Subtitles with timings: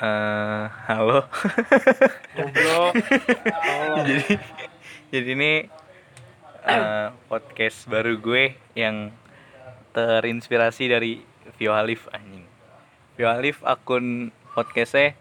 [0.00, 1.28] Eh, halo.
[2.32, 2.96] Goblok.
[4.00, 4.40] jadi
[5.12, 5.52] jadi ini
[6.64, 9.12] eh, podcast baru gue yang
[9.92, 11.20] terinspirasi dari
[11.60, 12.48] Vio Halif anjing.
[13.20, 15.12] Vio Halif akun podcastnya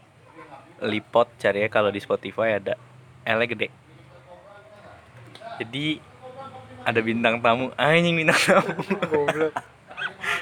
[0.79, 2.79] Lipot cari ya kalau di Spotify ada
[3.27, 3.67] L gede.
[5.59, 5.99] Jadi
[6.87, 8.79] ada bintang tamu anjing bintang tamu.
[9.11, 9.78] Goblok.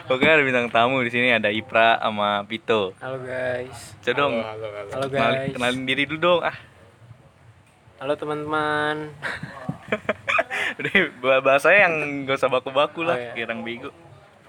[0.07, 2.95] Oke ada bintang tamu di sini ada Ipra sama Pito.
[2.97, 3.75] Halo guys.
[3.99, 4.89] Coba dong halo, halo.
[4.89, 5.51] Halo kenalin, guys.
[5.51, 6.57] kenalin diri dulu dong ah.
[7.99, 9.11] Halo teman-teman.
[10.79, 13.33] Udah bah- bahasanya yang gak usah baku-baku lah, Oh, iya.
[13.35, 13.91] kirang bego.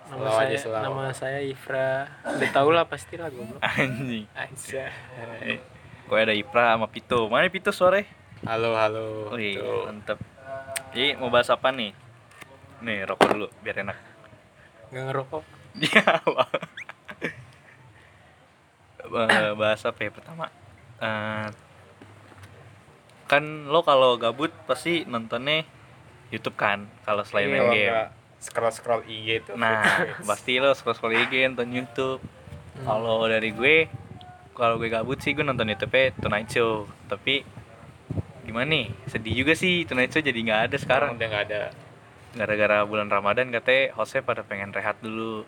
[0.09, 2.07] Nama aja, saya nama saya Ifra.
[2.25, 3.59] Udah tau lah pasti lah goblok.
[3.61, 4.25] Anjing.
[4.33, 4.85] Aja.
[6.05, 7.27] Gue ada Ipra sama Pito.
[7.27, 8.07] Mana Pito suaranya?
[8.47, 9.35] Halo, halo.
[9.35, 9.85] Wih, Tuh.
[9.87, 10.19] mantep.
[10.93, 11.91] Jadi mau bahas apa nih?
[12.81, 13.99] Nih, rokok dulu biar enak.
[14.89, 15.45] Gak ngerokok.
[15.77, 16.45] Dia apa?
[19.09, 20.47] Eh, bahas apa ya pertama?
[21.01, 21.49] Eh,
[23.29, 25.65] kan lo kalau gabut pasti nontonnya
[26.29, 27.89] YouTube kan kalau selain main Kalau game.
[27.93, 29.55] nggak scroll-scroll IG tuh.
[29.57, 29.83] Nah,
[30.29, 32.21] pasti lo scroll-scroll IG nonton YouTube.
[32.79, 33.91] Kalau dari gue,
[34.55, 36.87] kalau gue gabut sih gue nonton YouTube Tonight Show.
[37.09, 37.43] Tapi
[38.45, 38.87] gimana nih?
[39.11, 41.17] Sedih juga sih Tonight Show jadi nggak ada sekarang.
[41.17, 41.63] udah nggak ada.
[42.37, 45.43] Gara-gara bulan Ramadan katanya hostnya pada pengen rehat dulu.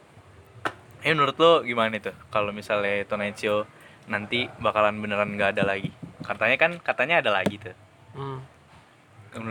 [1.00, 2.12] Eh menurut lo gimana tuh?
[2.28, 3.64] Kalau misalnya Tonight Show
[4.10, 5.88] nanti bakalan beneran nggak ada lagi?
[6.20, 7.76] Katanya kan katanya ada lagi tuh.
[8.12, 8.40] Hmm.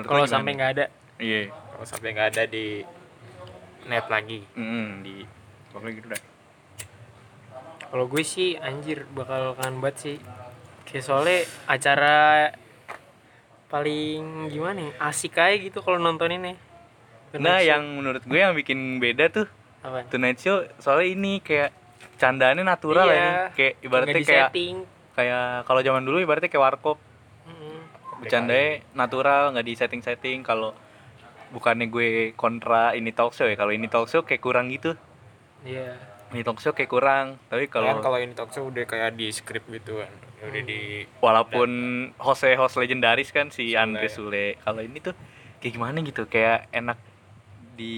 [0.06, 0.86] Kalau sampai nggak ada,
[1.19, 1.52] Iya.
[1.52, 2.83] Kalau sampai nggak ada di
[3.89, 4.39] net lagi.
[4.53, 5.16] Mm, di
[5.73, 6.23] pokoknya gitu dah.
[7.89, 10.17] kalau gue sih anjir bakal kangen banget sih.
[10.86, 12.17] Kayak soalnya acara
[13.73, 14.91] paling gimana ya?
[15.09, 16.53] Asik aja gitu kalau nonton ini.
[17.38, 19.50] Nah, yang menurut gue yang bikin beda tuh
[19.83, 20.05] apa?
[20.11, 21.72] Tonight Show soalnya ini kayak
[22.19, 23.16] candaannya natural Iya.
[23.16, 23.55] ya ini.
[23.55, 24.49] Kayak ibaratnya Nggak kayak
[25.16, 26.97] kayak kalau zaman dulu ibaratnya kayak warkop.
[28.19, 30.75] Bercandanya natural, nggak di setting-setting kalau
[31.56, 33.56] bukannya gue kontra ini talk show ya.
[33.56, 35.00] Kalau ini talk show kayak kurang gitu.
[35.63, 35.96] Iya.
[36.35, 37.40] Ini talk show kayak kurang.
[37.47, 40.11] Tapi Kalau kalau kalau ini talk show udah kayak di script gitu kan.
[40.44, 41.69] Udah di walaupun
[42.19, 43.79] host host legendaris kan si Sule.
[43.79, 44.46] Andre Sule.
[44.59, 45.16] Kalau ini tuh
[45.63, 46.28] kayak gimana gitu?
[46.28, 47.00] Kayak enak
[47.79, 47.96] di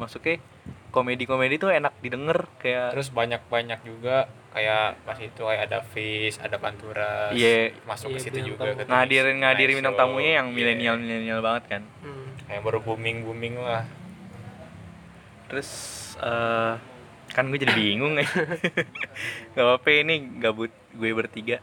[0.00, 0.40] masuknya
[0.88, 6.56] komedi-komedi tuh enak didengar kayak terus banyak-banyak juga kayak pas itu kayak ada Fish, ada
[6.56, 7.28] Pantura.
[7.30, 7.76] Iya.
[7.84, 8.74] Masuk Iya, ke situ juga tamu.
[8.74, 10.54] ke ngadirin ngadirin bintang tamunya yang Iya.
[10.54, 12.26] milenial milenial banget kan Hmm.
[12.48, 13.84] Yang baru booming-booming lah.
[15.46, 15.70] terus
[16.18, 16.74] eh
[17.28, 18.28] kan gue jadi bingung ya
[19.52, 21.56] gak apa-apa ini gabut gue bertiga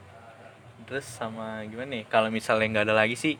[0.83, 3.35] terus sama gimana nih kalau misalnya nggak ada lagi sih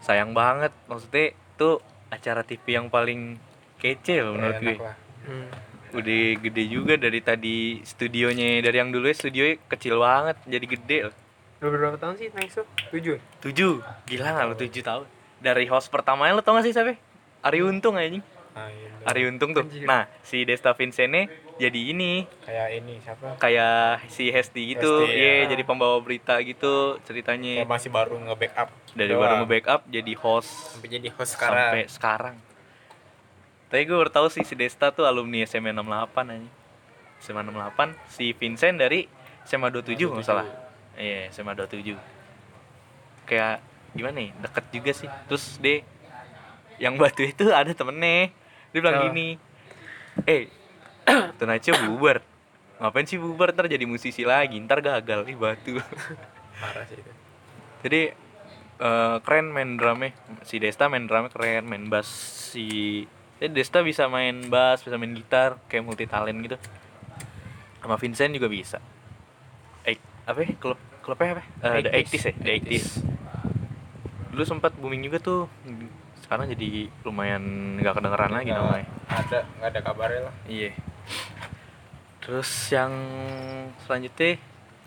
[0.00, 1.78] sayang banget maksudnya tuh
[2.08, 3.38] acara TV yang paling
[3.78, 4.96] kece loh menurut Enak gue lah.
[5.24, 5.48] Hmm.
[5.88, 10.98] udah gede juga dari tadi studionya dari yang dulu ya studionya kecil banget jadi gede
[11.08, 11.16] loh
[11.58, 12.62] Udah berapa tahun sih Show?
[12.90, 13.16] Tujuh?
[13.40, 13.72] tujuh
[14.04, 15.06] gila nggak lo tujuh tahun
[15.38, 16.94] dari host pertamanya lo tau gak sih siapa
[17.40, 18.90] Ari Untung anjing Nah, iya.
[19.06, 19.62] Ari Untung tuh.
[19.62, 19.86] Anjir.
[19.86, 23.38] Nah, si Desta Vincentnya jadi ini kayak ini siapa?
[23.38, 25.06] kayak si Hesti gitu.
[25.06, 25.54] Hesti, Iya, ya.
[25.54, 27.62] jadi pembawa berita gitu ceritanya.
[27.62, 28.68] Kayak masih baru nge-backup.
[28.92, 29.22] Dari doang.
[29.22, 31.54] baru nge-backup jadi host sampai jadi host sekarang.
[31.70, 32.34] sampai sekarang.
[33.68, 36.48] Tapi gue baru tahu sih si Desta tuh alumni SMA 68 aja.
[37.18, 39.04] SMA 68, si Vincent dari
[39.44, 40.46] SMA 27 nggak salah.
[40.96, 41.92] Iya, SMA 27.
[43.28, 43.60] Kayak
[43.92, 44.30] gimana nih?
[44.40, 45.08] Deket juga sih.
[45.28, 45.84] Terus dia
[46.78, 48.32] yang batu itu ada temennya.
[48.72, 49.04] Dia bilang Oh.
[49.10, 49.36] gini.
[50.24, 50.48] Eh,
[51.64, 52.24] Show bubar.
[52.78, 55.74] Ngapain sih bubar ntar jadi musisi lagi, ntar gagal nih batu.
[56.62, 57.12] Parah sih itu.
[57.82, 58.02] Jadi
[58.78, 60.14] eh, keren main drumnya
[60.46, 62.06] si Desta main drumnya keren main bass
[62.54, 63.02] si
[63.38, 66.56] eh, Desta bisa main bass bisa main gitar kayak multi talent gitu.
[67.78, 68.78] Sama Vincent juga bisa.
[69.86, 70.50] Eh apa ya?
[70.58, 71.42] Klub klubnya apa?
[71.78, 72.34] Eh, the 80s ya?
[72.36, 72.86] The 80s
[74.38, 75.50] dulu sempat booming juga tuh.
[76.22, 77.42] Sekarang jadi lumayan
[77.82, 78.86] nggak kedengeran lagi Nggak namanya.
[79.10, 80.34] Ada nggak ada kabarnya lah.
[80.46, 80.70] Iya.
[82.22, 82.92] Terus yang
[83.82, 84.38] selanjutnya,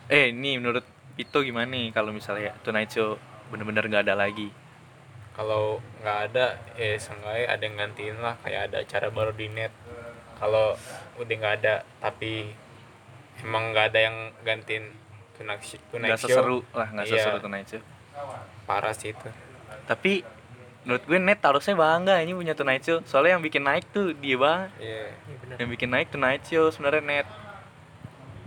[0.07, 0.87] eh ini menurut
[1.19, 1.91] Pito gimana nih?
[1.91, 3.19] Kalau misalnya Tonight Show
[3.51, 4.47] bener-bener nggak ada lagi?
[5.41, 9.73] Kalau nggak ada, eh seenggaknya ada yang gantiin lah kayak ada acara baru di net.
[10.37, 10.77] Kalau
[11.17, 12.45] udah nggak ada, tapi
[13.41, 14.93] emang nggak ada yang gantiin
[15.33, 15.81] Tonight Show.
[15.89, 17.13] Tonight Nggak Show, seseru lah, nggak Iya.
[17.17, 17.81] seseru Tonight Show.
[18.69, 19.29] Parah sih itu.
[19.89, 20.21] Tapi
[20.85, 23.01] menurut gue net harusnya bangga ini punya Tonight Show.
[23.09, 24.69] Soalnya yang bikin naik tuh dia banget.
[24.77, 25.09] Iya.
[25.09, 25.55] Iya benar.
[25.57, 27.27] Yang bikin naik Tonight Show sebenarnya net.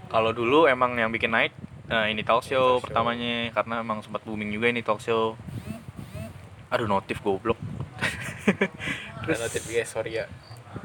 [0.06, 1.50] Kalau dulu emang yang bikin naik
[1.84, 2.72] nah ini talk show Talk show.
[2.80, 5.34] pertamanya karena emang sempat booming juga ini talk show.
[6.70, 7.58] Aduh notif goblok.
[9.24, 10.24] Terus notif guys, sorry ya.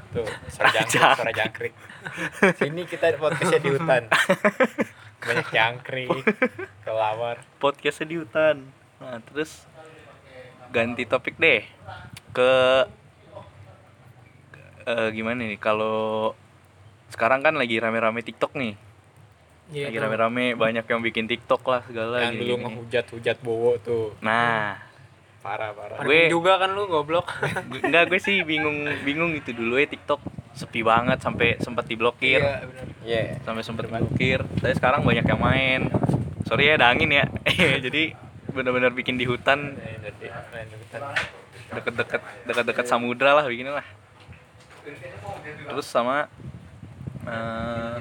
[0.10, 1.74] Tuh, suara jangkrik, suara jangkrik.
[2.58, 4.04] Sini kita podcastnya di hutan.
[5.20, 6.10] banyak jangkrik
[6.88, 8.64] kelawar podcastnya di hutan
[9.00, 9.68] nah terus
[10.72, 11.64] ganti topik deh
[12.32, 12.52] ke
[14.88, 16.32] eh, gimana nih kalau
[17.12, 18.76] sekarang kan lagi rame-rame TikTok nih
[19.70, 22.64] Iya, lagi rame-rame banyak yang bikin TikTok lah segala yang gini, dulu gini.
[22.66, 24.82] ngehujat hujat bowo tuh nah
[25.40, 26.04] parah parah.
[26.04, 27.32] Gue juga kan lu goblok.
[27.72, 30.20] gue- enggak gue sih bingung bingung itu dulu ya TikTok
[30.56, 32.44] sepi banget sampai sempat diblokir.
[32.44, 32.86] Iya, benar.
[33.08, 33.22] iya.
[33.48, 34.44] Sampai sempat diblokir.
[34.44, 35.82] Tapi sekarang banyak yang main.
[36.48, 37.26] Sorry ya ada angin ya
[37.86, 38.16] jadi
[38.52, 39.78] benar-benar bikin di hutan.
[41.70, 43.86] Deket-deket deket-deket samudra lah begini lah.
[45.70, 46.26] Terus sama
[47.30, 47.96] eh,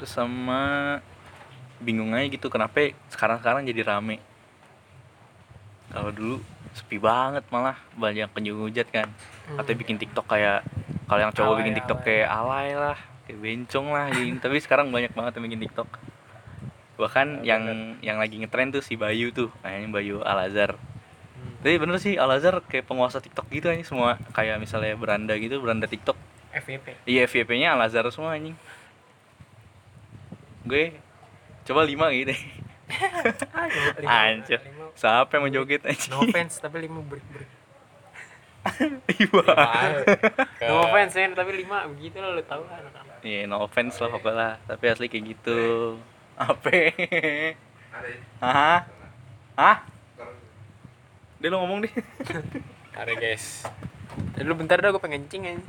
[0.00, 0.96] terus sama
[1.76, 4.16] bingung aja gitu kenapa sekarang-sekarang jadi rame
[5.96, 6.36] kalau dulu
[6.70, 9.08] sepi banget malah banyak penjung hujat kan.
[9.56, 10.60] Atau bikin tiktok kayak
[11.06, 12.06] kalau yang cowok Alay, bikin tiktok alay.
[12.06, 14.36] kayak alay lah kayak bencong lah gitu.
[14.44, 15.88] Tapi sekarang banyak banget yang bikin tiktok.
[16.96, 17.62] Bahkan Ya, yang
[18.00, 20.76] yang lagi ngetren tuh si Bayu tuh kayaknya Bayu Al Azhar
[21.36, 21.52] Hmm.
[21.60, 25.60] tapi bener sih Al Azhar kayak penguasa TikTok gitu aja semua kayak misalnya beranda gitu
[25.60, 26.16] beranda TikTok.
[26.50, 26.96] FYP.
[27.04, 28.56] iya FYP-nya Al Azhar semua anjing.
[30.64, 30.96] Gue
[31.62, 32.32] coba lima gitu
[34.06, 34.60] Anjir.
[34.94, 37.50] siapa yang mau joget anjing No offense tapi lima break break.
[39.14, 39.42] Iya.
[40.66, 43.22] No offense ya, tapi lima begitu lah lu tahu lah anak-anak.
[43.22, 45.58] Iya, no offense lah pokoknya Tapi asli kayak gitu
[46.34, 46.68] Apa?
[48.42, 48.80] Hah?
[49.54, 49.78] Hah?
[51.38, 51.94] Dia lo ngomong deh
[52.94, 53.66] Ada guys
[54.34, 55.62] Tadi lu bentar dah gue pengen kencing aja.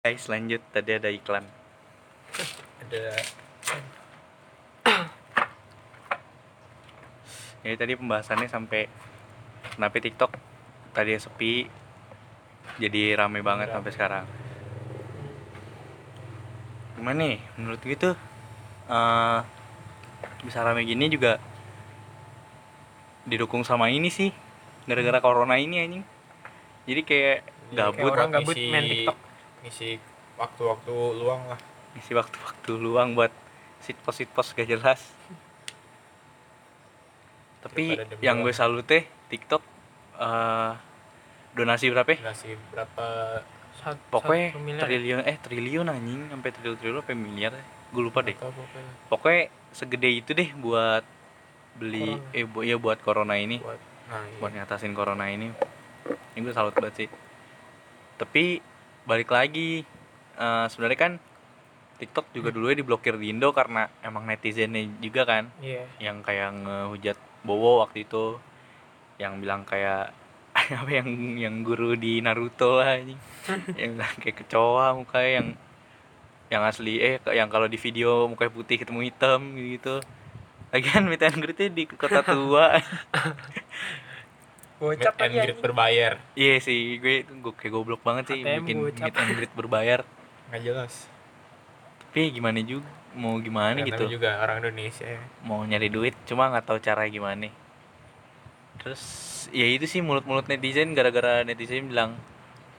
[0.00, 0.58] Guys lanjut.
[0.72, 1.44] Tadi ada iklan.
[2.82, 3.20] Ada
[7.60, 8.88] Jadi tadi pembahasannya sampai
[9.76, 10.32] Kenapa TikTok
[10.96, 11.68] tadi sepi
[12.80, 13.74] Jadi rame banget Rame.
[13.76, 14.24] sampai sekarang.
[16.96, 17.38] Gimana nih?
[17.60, 18.16] Menurut gue tuh
[18.88, 19.40] eh,
[20.42, 21.36] Bisa rame gini juga
[23.30, 24.34] Didukung sama ini sih
[24.82, 26.04] Gara-gara corona ini anjing.
[26.82, 27.38] Jadi kayak
[27.70, 29.16] Iya, gabut kayak orang gabut ngisi- main TikTok.
[29.62, 29.88] ngisi
[30.34, 31.60] waktu-waktu luang lah.
[31.92, 33.30] Ngisi waktu-waktu luang buat
[33.80, 35.00] Sit-post-sit-post gak jelas.
[37.60, 39.62] Tapi yang gue salut teh TikTok
[40.16, 40.72] eh,
[41.50, 42.18] Donasi berapa ya?
[42.24, 43.04] ngasih berapa?
[43.76, 44.82] Sat- pokoknya satu miliar.
[44.82, 47.52] triliun eh triliun anjing sampai triliun triliun sampai miliar
[47.90, 48.36] gue lupa deh.
[49.08, 51.00] pokoknya segede itu deh buat
[51.74, 52.32] beli Corona.
[52.32, 54.38] eh bu, ya buat corona ini buat nah iya.
[54.38, 55.48] buat ngatasin corona ini
[56.30, 57.08] ini gue salut banget sih
[58.16, 58.60] tapi
[59.02, 59.82] balik lagi
[60.36, 61.12] eh, sebenarnya kan
[61.96, 62.34] TikTok Hmm.
[62.34, 65.84] juga dulu diblokir di Indo karena emang netizennya juga kan Iya.
[66.00, 68.36] yang kayak ngehujat Bowo waktu itu
[69.16, 70.12] yang bilang kayak
[70.80, 73.20] apa yang yang guru di Naruto lah anjing
[73.80, 75.48] yang bilang kayak kecoa mukanya yang
[76.50, 80.00] yang asli eh yang kalau di video mukanya putih ketemu hitam gitu
[80.70, 82.78] lagian meet and greet-nya di kota tua.
[84.80, 86.12] Bocap meet and greet berbayar.
[86.32, 89.04] Iya sih gue gue kayak goblok banget sih ATM bikin gocap.
[89.04, 90.00] meet and greet berbayar.
[90.48, 90.92] Nggak jelas.
[92.00, 94.06] Tapi gimana juga mau gimana Ya, gitu?
[94.08, 95.04] juga orang Indonesia.
[95.42, 97.50] Mau nyari duit cuma nggak tahu cara gimana.
[98.80, 99.02] Terus
[99.52, 102.16] ya itu sih mulut-mulut netizen gara-gara netizen bilang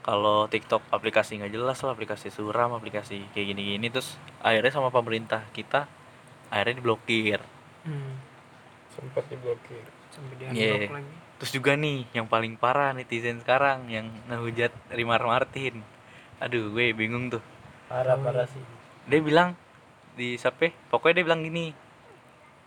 [0.01, 3.93] kalau TikTok aplikasi nggak jelas lah aplikasi suram aplikasi kayak gini-gini.
[3.93, 5.86] Terus akhirnya sama pemerintah kita
[6.50, 7.39] akhirnya diblokir
[7.81, 8.13] Hmm.
[8.91, 9.81] sempat diblokir.
[10.11, 11.13] Sampai di unblock lagi.
[11.39, 15.81] terus juga nih yang paling parah netizen sekarang yang ngehujat Rimar Martin.
[16.38, 17.41] Aduh gue bingung tuh.
[17.88, 18.61] Parah Oh, parah sih.
[19.07, 19.55] Dia bilang
[20.13, 20.69] di siapa?
[20.91, 21.73] Pokoknya dia bilang gini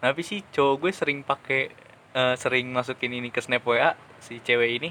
[0.00, 1.72] tapi sih cowok gue sering pakai
[2.14, 4.90] eh, sering masukin ini ke snap wa si cewek ini?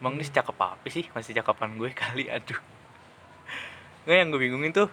[0.00, 0.22] Emang Hmm.
[0.24, 1.04] dia cakep apa sih?
[1.12, 2.56] Masih cakapan gue kali aduh.
[4.06, 4.88] Nggak yang gue bingungin tuh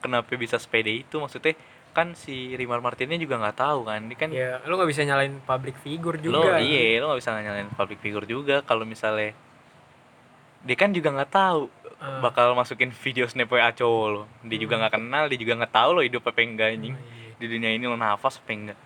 [0.00, 1.16] kenapa bisa sepede itu?
[1.20, 1.54] Maksudnya
[1.90, 5.38] kan si Rimar Martinnya juga nggak tahu kan dia kan Ya, lu nggak bisa nyalain
[5.40, 6.58] public figure lo juga.
[6.58, 9.34] iya lo nggak bisa nyalain public figure juga kalau misalnya
[10.60, 11.62] dia kan juga nggak tahu
[11.96, 12.16] Ah.
[12.18, 14.80] bakal masukin video snap wa cowok lo dia juga Hmm.
[14.80, 17.32] nggak kenal dia juga nggak tahu lo hidup apa enggak anjing Oh, iya.
[17.36, 18.78] di dunia ini lo nafas apa enggak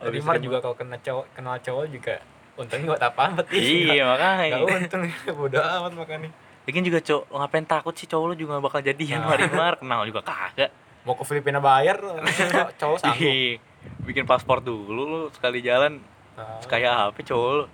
[0.00, 2.14] Rimar juga kalau kena cowok kenal cowok juga
[2.56, 5.02] untungnya nggak apa amat iya makanya untung
[5.38, 9.20] bodoh amat makanya Lagian juga cowok lo ngapain takut sih cowok lo juga bakal jadian
[9.20, 9.36] Nah.
[9.36, 10.70] Rimar kenal juga kagak
[11.02, 13.60] mau ke Filipina bayar cowok- cowok sanggup.
[14.02, 16.00] Bikin paspor dulu lo sekali jalan.
[16.32, 17.68] Nah, kayak apa cowok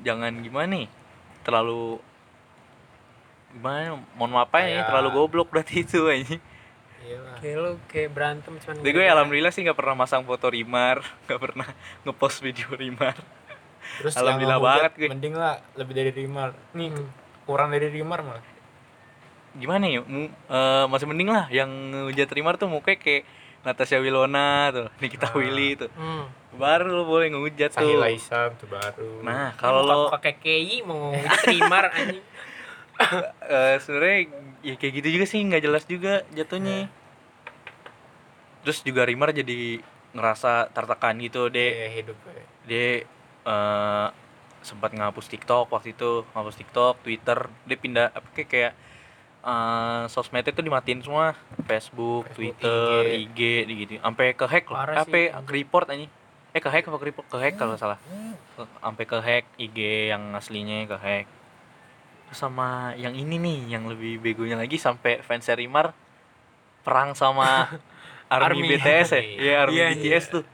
[0.00, 0.86] jangan gimana nih?
[1.40, 1.98] Terlalu
[3.50, 3.98] gimana?
[4.12, 6.42] Mohon maaf ya terlalu goblok berarti itu anjing.
[6.98, 10.98] Iyalah kayak lu kayak berantem cuman Jadi gue alhamdulillah sih nggak pernah masang foto Rimar,
[11.24, 11.68] nggak pernah
[12.02, 13.14] ngepost video Rimar.
[13.98, 15.08] terus Alhamdulillah banget gue.
[15.08, 16.52] mending lah lebih dari Rimar.
[16.72, 17.08] Nih Hmm.
[17.44, 18.42] kurang dari Rimar malah
[19.58, 20.00] Gimana ya?
[20.00, 23.22] Eh, masih mending lah yang ngehujat Rimar tuh mukanya kayak
[23.58, 25.34] Natasha Wilona tuh, Nikita Ah.
[25.34, 25.90] Willy tuh.
[25.90, 26.24] hmm.
[26.56, 27.82] Baru lo boleh ngehujat tuh.
[27.82, 31.12] Sahila Isam tuh baru Nah, kalau lo pakai KI mau
[31.42, 32.22] terima anjing
[33.44, 34.18] eh, sebenarnya
[34.58, 36.86] ya kayak gitu juga sih nggak jelas juga jatuhnya.
[38.62, 41.68] Terus juga Rimar jadi ngerasa tertekan gitu deh.
[41.68, 42.16] Iya, hidup
[42.64, 43.04] dia
[43.44, 44.08] eh,
[44.60, 48.72] sempat ngapus TikTok waktu itu ngapus TikTok Twitter dia pindah apa kayak kayak
[49.48, 51.32] eh, sosmednya itu dimatiin semua.
[51.64, 54.76] Facebook, Facebook, Twitter IG, gitu sampai ke hack loh.
[55.08, 56.12] Sih, ke report anjing.
[56.52, 57.26] Eh ke hack apa ke report?
[57.28, 57.96] Ke hack kalau salah.
[58.80, 61.26] Sampai ke hack IG yang aslinya ke hack.
[62.28, 65.96] Terus sama yang ini nih yang lebih begonya lagi sampai fans Rimar
[66.84, 67.68] perang sama
[68.28, 68.76] army, Army.
[68.76, 69.22] BTS ya?
[69.44, 70.44] Iya army Iya, BTS tuh.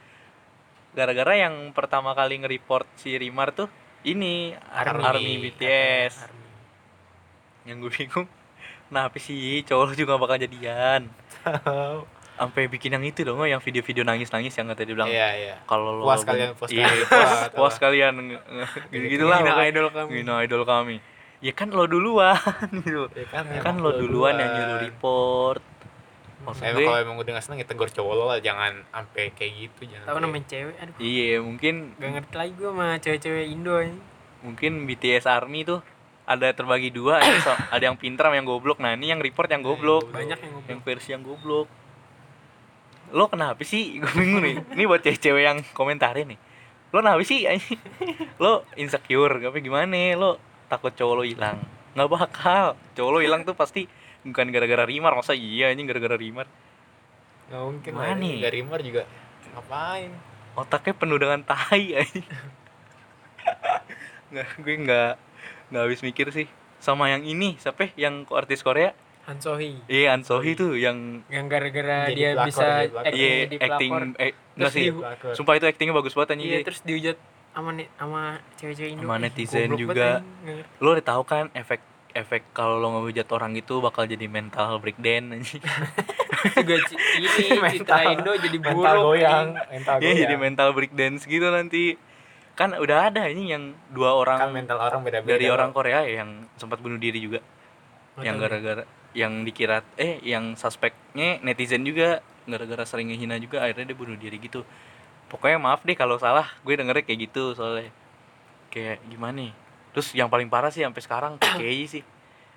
[0.95, 3.67] Gara-gara yang pertama kali nge-report si Rimar tuh
[4.07, 5.33] ini army, Army.
[5.43, 6.43] BTS Army.
[7.65, 8.27] yang gue bingung
[8.89, 11.09] kenapa sih cowok lu juga bakal jadian.
[12.35, 15.07] Sampai bikin yang itu dong yang video-video nangis-nangis yang kata dia bilang.
[15.07, 15.55] Iya iya.
[15.63, 17.07] Kalau lo Puas kalian, puas iya, kalian.
[17.11, 18.13] puas, Puas, kalian.
[18.91, 19.71] Gitu gitulah pokoknya.
[19.71, 20.09] idol kami.
[20.19, 20.97] Ngina idol kami.
[21.39, 22.35] Ya kan lo duluan
[22.83, 23.07] gitu.
[23.15, 25.63] Ya kan, Ya kan emang lo duluan yang nyuruh report.
[26.45, 28.39] Maksud emang kalau emang udah gak seneng ya tegur cowok lo lah.
[28.43, 30.95] Jangan sampai kayak gitu jangan tahu namanya cewek aduh.
[30.99, 33.97] Iya mungkin gak ngerti lagi gue sama cewek-cewek Indo ini
[34.43, 35.79] mungkin BTS Army tuh
[36.25, 38.81] ada terbagi dua ada, so- ada yang pintar sama yang goblok.
[38.81, 40.09] Nah ini yang report yang goblok.
[40.09, 41.67] Banyak yang yang ngobrol versi yang goblok.
[43.13, 43.95] Lo kenapa sih?
[44.01, 44.55] Gue bingung nih.
[44.73, 46.39] Ini buat cewek-cewek yang komentarin nih.
[46.89, 47.45] Lo kenapa sih?
[48.43, 49.93] Lo insecure apa gimana?
[50.17, 51.61] Lo takut cowok lo hilang.
[51.93, 52.65] Nggak bakal.
[52.97, 53.85] Cowok lo hilang tuh pasti
[54.25, 55.13] bukan gara-gara Rimar.
[55.13, 56.49] Masa iya anjing gara-gara Rimar?
[57.47, 58.33] Nggak mungkin Mana lah nih?
[58.33, 59.03] ini dari Rimar juga.
[59.53, 60.09] Ngapain?
[60.57, 62.25] Otaknya penuh dengan tai anjing.
[64.33, 65.11] Nggak gue nggak
[65.67, 66.47] nggak habis mikir sih.
[66.77, 67.87] Sama yang ini siapa?
[67.87, 68.07] Ya?
[68.07, 68.93] yang artis Korea?
[69.25, 69.81] Han Sohee.
[69.87, 73.01] Iya An Sohee tuh yang yang gara-gara dia pelakor, bisa pelakor.
[73.01, 74.83] acting iya jadi acting eh Terus sih.
[74.83, 75.31] di- Pelakor.
[75.33, 76.47] sumpah itu actingnya bagus banget anjing.
[76.47, 77.17] Iya terus dihujat
[77.49, 78.21] sama sama
[78.55, 79.01] cewek-cewek Indo.
[79.01, 80.21] Sama netizen juga.
[80.21, 81.81] banget, lo udah tahu kan efek
[82.13, 85.59] efek kalau lo ngehujat orang itu bakal jadi mental breakdown anjing.
[86.55, 87.27] Juga ini
[87.73, 89.71] citra Mental- Indo jadi buruk mental goyang anjing.
[89.73, 90.19] mental Iya goyang.
[90.21, 91.83] jadi mental breakdance gitu nanti
[92.55, 95.55] kan udah ada ini yang dua orang kan mental orang beda-beda dari kok.
[95.59, 97.43] orang Korea ya yang sempat bunuh diri juga.
[98.15, 103.59] Nggak yang tahu gara-gara yang dikira eh yang suspeknya netizen juga gara-gara sering ngehina juga
[103.67, 104.63] akhirnya dia bunuh diri gitu.
[105.27, 107.91] Pokoknya maaf deh kalau salah gue dengernya kayak gitu soalnya.
[108.71, 109.53] Kayak gimana nih?
[109.91, 112.03] Terus yang paling parah sih sampai sekarang KKI sih.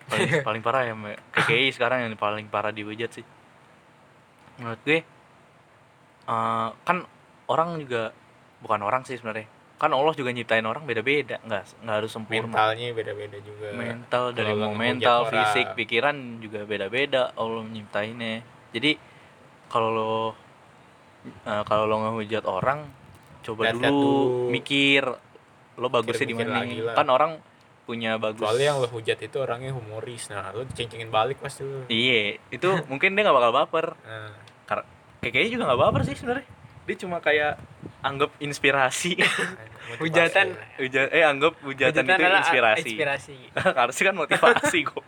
[0.06, 0.94] Paling, paling parah ya
[1.34, 3.26] KKI sekarang yang paling parah dihujat sih.
[4.62, 5.02] Menurut gue
[6.30, 6.96] eh, kan
[7.50, 8.14] orang juga
[8.62, 12.50] bukan orang sih sebenarnya kan Allah juga nyiptain orang beda-beda nggak nggak harus sempurna.
[12.50, 13.66] Mentalnya beda-beda juga.
[13.70, 15.32] Mental dari mau mental orang.
[15.32, 18.42] fisik pikiran juga beda-beda Allah nyiptainnya
[18.74, 18.98] jadi
[19.70, 20.14] kalau lo
[21.46, 22.90] eh, kalau lo ngehujat orang
[23.46, 24.50] coba Lihat-lihat dulu, dulu.
[24.50, 25.02] mikir
[25.78, 26.58] lo bagusnya di mana
[26.98, 27.32] kan orang
[27.86, 28.44] punya bagus.
[28.44, 30.28] Soalnya yang lo hujat itu orangnya humoris.
[30.28, 31.86] Nah lo ceng-cengin balik pasti lo.
[31.88, 33.86] Iya itu mungkin dia nggak bakal baper.
[34.04, 34.34] Nah,
[34.68, 34.84] karena
[35.22, 36.46] kayaknya juga nggak baper sih sebenarnya
[36.88, 37.60] dia cuma kayak
[38.00, 39.20] anggap inspirasi.
[40.02, 40.56] Hujatan.
[40.80, 42.92] Huja, eh anggap hujatan, itu adalah inspirasi.
[42.92, 43.36] inspirasi.
[43.80, 45.04] Harusnya kan motivasi kok.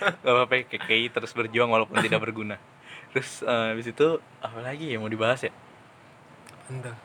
[0.00, 2.56] Gak apa-apa KKI terus berjuang walaupun tidak berguna.
[3.12, 5.52] Terus eh, habis itu apa lagi ya mau dibahas ya?
[6.72, 6.96] Entah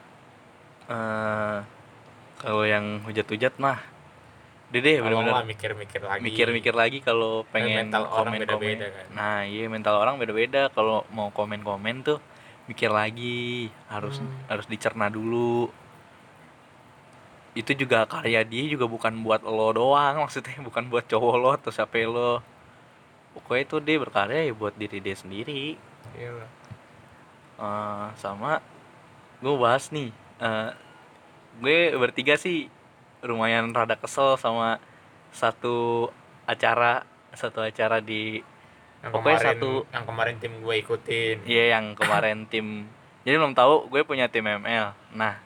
[0.83, 1.57] Eh,
[2.43, 3.79] kalau yang hujat-hujat mah
[4.73, 6.21] dede nggak mikir-mikir lagi.
[6.25, 8.57] Mikir-mikir lagi kalau pengen mental orang komen-komen.
[8.57, 9.05] beda-beda kan.
[9.13, 10.67] nah iya mental orang beda-beda.
[10.73, 12.19] Kalau mau komen-komen tuh
[12.65, 14.31] mikir lagi harus Hmm.
[14.47, 15.67] harus dicerna dulu
[17.53, 21.69] itu juga karya dia juga bukan buat lo doang maksudnya bukan buat cowok lo atau
[21.69, 22.41] siapa lo
[23.37, 25.77] pokoknya itu dia berkarya ya buat diri dia sendiri
[26.13, 26.45] Iya.
[27.57, 28.59] Eh, sama
[29.39, 30.69] gue bahas nih eh,
[31.61, 32.67] gue bertiga sih
[33.23, 34.81] lumayan rada kesel sama
[35.31, 36.09] satu
[36.43, 38.41] acara satu acara di
[39.03, 41.37] yang Pokoknya kemarin, satu- yang kemarin tim gue ikutin.
[41.43, 42.67] Iya yang kemarin tim.
[43.21, 45.39] Jadi belum tahu gue punya tim ML nah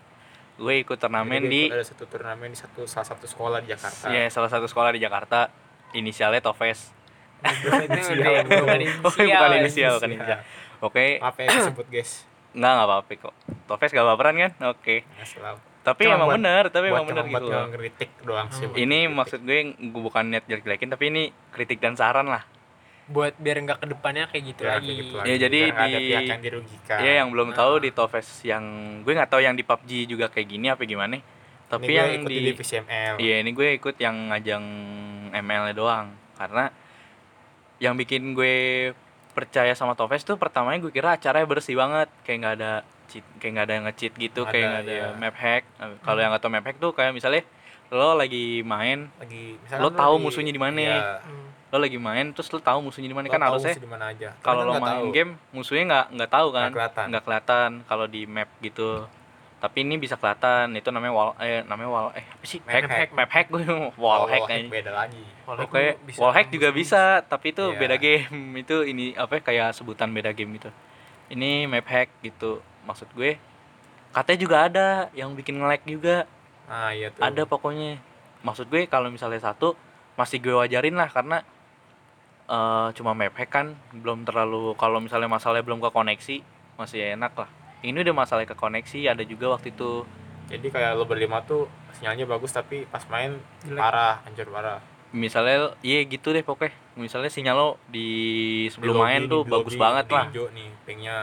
[0.56, 4.06] gue ikut turnamen Jadi di ada satu turnamen di satu salah satu sekolah di Jakarta.
[4.08, 5.50] Ya salah satu sekolah di Jakarta.
[5.92, 6.54] Inisialnya udah
[7.88, 8.42] Inisial.
[8.44, 9.50] bukan Oh, bukan inisial.
[9.56, 9.94] inisial.
[9.96, 10.40] Bukan inisial
[10.80, 11.06] oke.
[11.20, 12.12] Apa ya disebut guys.
[12.52, 13.34] Nggak nggak apa-apa kok.
[13.68, 14.52] Tofes gak baperan kan?
[14.68, 15.06] Oke.
[15.22, 15.58] Selalu.
[15.80, 17.66] Tapi Cuma emang buat- bener tapi buat emang bener gitu buat loh.
[17.70, 19.16] ngeritik doang sih buat ini ngeritik.
[19.16, 22.44] maksud gue gue bukan niat jelek-jelekin tapi ini kritik dan saran lah
[23.08, 25.36] buat biar nggak ke depannya kayak gitu Ya, lagi kayak gitu Ya, lagi.
[25.40, 27.56] jadi Biar ada di- pihak yang dirugikan ya yang belum Nah.
[27.56, 28.64] tahu di Tofes yang
[29.02, 31.16] gue nggak tahu yang di PUBG juga kayak gini apa gimana
[31.66, 34.66] tapi Ini gue yang ikut di divisi ML Iya ini gue ikut yang ngajang
[35.34, 36.66] ML doang karena
[37.78, 38.56] yang bikin gue
[39.32, 42.72] percaya sama Tofes tuh pertamanya gue kira acaranya bersih banget kayak nggak ada
[43.08, 45.08] cheat kayak nggak ada yang nge-cheat gitu Nggak kayak ada, nggak ada iya.
[45.16, 45.64] map hack
[46.02, 47.44] kalau yang nggak tahu map hack tuh kayak misalnya
[47.88, 50.76] lo lagi main lagi Lo tahu di- musuhnya di mana?
[50.76, 51.48] Iya, Hmm.
[51.68, 54.06] Lo lagi main terus lo tahu musuhnya di mana kan tahu harusnya musuh di mana
[54.08, 55.06] aja kalau lo main tahu.
[55.12, 57.72] game musuhnya nggak nggak tahu kan Nggak kelihatan.
[57.84, 59.04] kalau di map gitu
[59.58, 62.86] tapi ini bisa kelihatan itu namanya wall eh namanya wall eh apa sih Map hack
[62.88, 63.10] hack.
[63.12, 63.64] map hack gue
[63.96, 67.24] wall Kalau hack hack beda lagi Wallhack Oke, bisa wallhack juga tembus-tembus.
[67.24, 67.80] bisa, tapi itu Iya.
[67.80, 68.28] beda game.
[68.58, 70.68] Itu ini apa kayak sebutan beda game itu.
[71.30, 72.60] Ini map hack gitu.
[72.84, 73.40] Maksud gue
[74.12, 76.28] katanya juga ada yang bikin nge-lag juga.
[76.66, 77.96] nah iya tuh Ada pokoknya.
[78.40, 79.72] Maksud gue kalau misalnya satu
[80.14, 81.48] masih gue wajarin lah karena
[82.48, 86.36] eh cuma map hack kan belum terlalu kalau misalnya masalahnya belum ke koneksi
[86.80, 87.50] masih enak lah.
[87.84, 90.08] Ini udah masalah ke koneksi ada juga waktu itu
[90.48, 91.68] jadi kayak lo berlima tuh
[92.00, 93.36] sinyalnya bagus tapi pas main
[93.68, 93.80] Jelek.
[93.84, 94.80] parah hancur parah
[95.12, 98.08] misalnya iya gitu deh pokoknya misalnya sinyal lo di
[98.72, 101.18] sebelum Di lobby, main di tuh lobby, bagus banget lah nih pingnya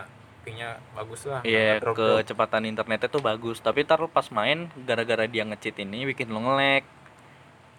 [0.44, 2.20] pingnya bagus lah Iya, drop-drop.
[2.20, 3.64] kecepatan internetnya tuh bagus.
[3.64, 6.84] Tapi ntar lu pas main, gara-gara dia nge-cheat ini bikin lo nge-lag.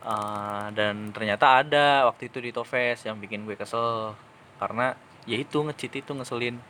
[0.05, 4.13] Ah, dan ternyata ada waktu itu di Tofes yang bikin gue kesel.
[4.55, 4.93] Karena
[5.23, 6.61] ya itu nge-cheat itu ngeselin.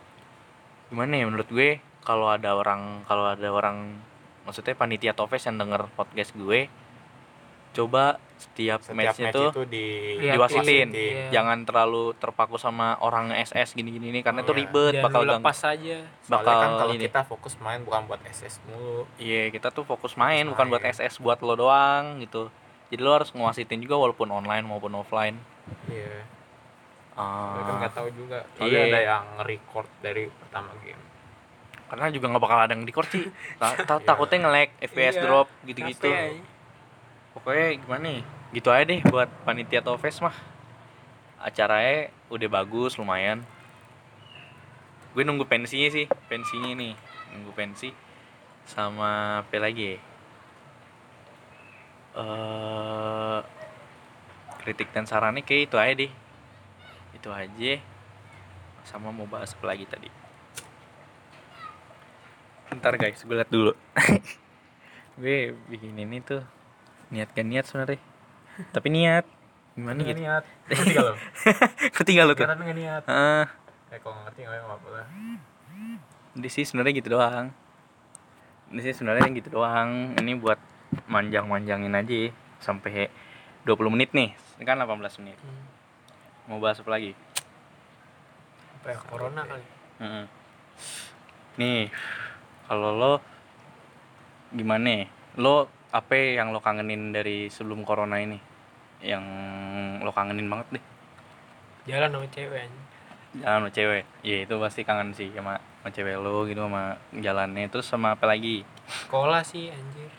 [0.87, 3.99] Gimana ya menurut gue kalau ada orang kalau ada orang
[4.41, 6.71] maksudnya panitia Tofes yang denger podcast gue
[7.73, 10.87] coba setiap, setiap matchnya match tuh itu di Lihat diwasitin.
[10.89, 11.27] Iya.
[11.29, 14.59] jangan terlalu terpaku sama orang SS gini-gini nih karena itu Iya.
[14.61, 17.03] ribet Jangan bakal lepas aja Soalnya bakal kan kalau ini.
[17.03, 20.81] kita fokus main bukan buat SS mulu Iya, kita tuh fokus main, Fokus bukan buat.
[20.87, 22.47] SS buat lo doang gitu.
[22.85, 25.37] Jadi lo harus ngewasitin juga walaupun online maupun offline.
[25.89, 26.21] iya
[27.15, 28.91] Ah, mereka nggak tahu juga soalnya Iya.
[28.91, 30.99] ada yang nge-record dari pertama game
[31.85, 33.23] karena juga nggak bakal ada yang record sih.
[33.61, 34.01] Ta- ta-.
[34.01, 36.09] Takutnya nge-lag, FPS Iya, drop gitu-gitu.
[37.31, 38.21] Pokoknya gimana nih?
[38.51, 40.33] Gitu aja deh buat panitia Tofes mah.
[41.39, 43.45] Acaranya udah bagus lumayan.
[45.13, 46.97] Gue nunggu pensinya sih, pensinya nih.
[47.31, 47.93] Nunggu pensi
[48.65, 49.97] sama apa lagi ya?
[52.15, 53.39] Eh
[54.65, 56.11] kritik dan sarannya kayak itu aja deh.
[57.13, 57.73] Itu aja.
[58.87, 60.09] Sama mau bahas apa lagi tadi?
[62.75, 63.75] Ntar guys, gue liat dulu.
[65.21, 66.41] gue bikin ini tuh
[67.13, 68.01] niat gak niat sebenarnya.
[68.73, 69.25] Tapi niat.
[69.75, 70.23] Gimana gitu?
[70.23, 70.43] niat
[70.95, 71.13] gak lo
[71.91, 72.47] Ketinggal lo tuh.
[72.47, 73.43] Tapi nggak niat Ah,
[73.91, 75.07] eh kalau ngerti nggak apa-apa lah
[76.35, 77.47] di sih sebenarnya gitu doang.
[78.67, 80.13] Di sih sebenarnya gitu doang.
[80.19, 80.59] Ini buat
[81.05, 82.31] manjang-manjangin aja
[82.63, 83.11] sampai
[83.67, 84.31] 20 menit nih.
[84.57, 85.37] Ini kan 18 menit.
[85.41, 85.65] Hmm.
[86.51, 87.13] Mau bahas apa lagi?
[88.85, 89.65] apa ya corona kali
[89.97, 90.25] Mm-mm.
[91.57, 91.89] Nih,
[92.69, 93.13] kalau lo
[94.53, 95.09] gimana?
[95.41, 98.37] Lo apa yang lo kangenin dari sebelum corona ini?
[99.01, 99.25] Yang
[100.05, 100.85] lo kangenin banget deh.
[101.89, 102.69] jalan sama cewek.
[103.41, 104.03] Jalan sama cewek.
[104.21, 107.65] Ya itu pasti kangen sih sama, sama cewek lo gitu sama jalannya.
[107.73, 108.61] Terus sama apa lagi?
[108.85, 110.13] sekolah sih anjir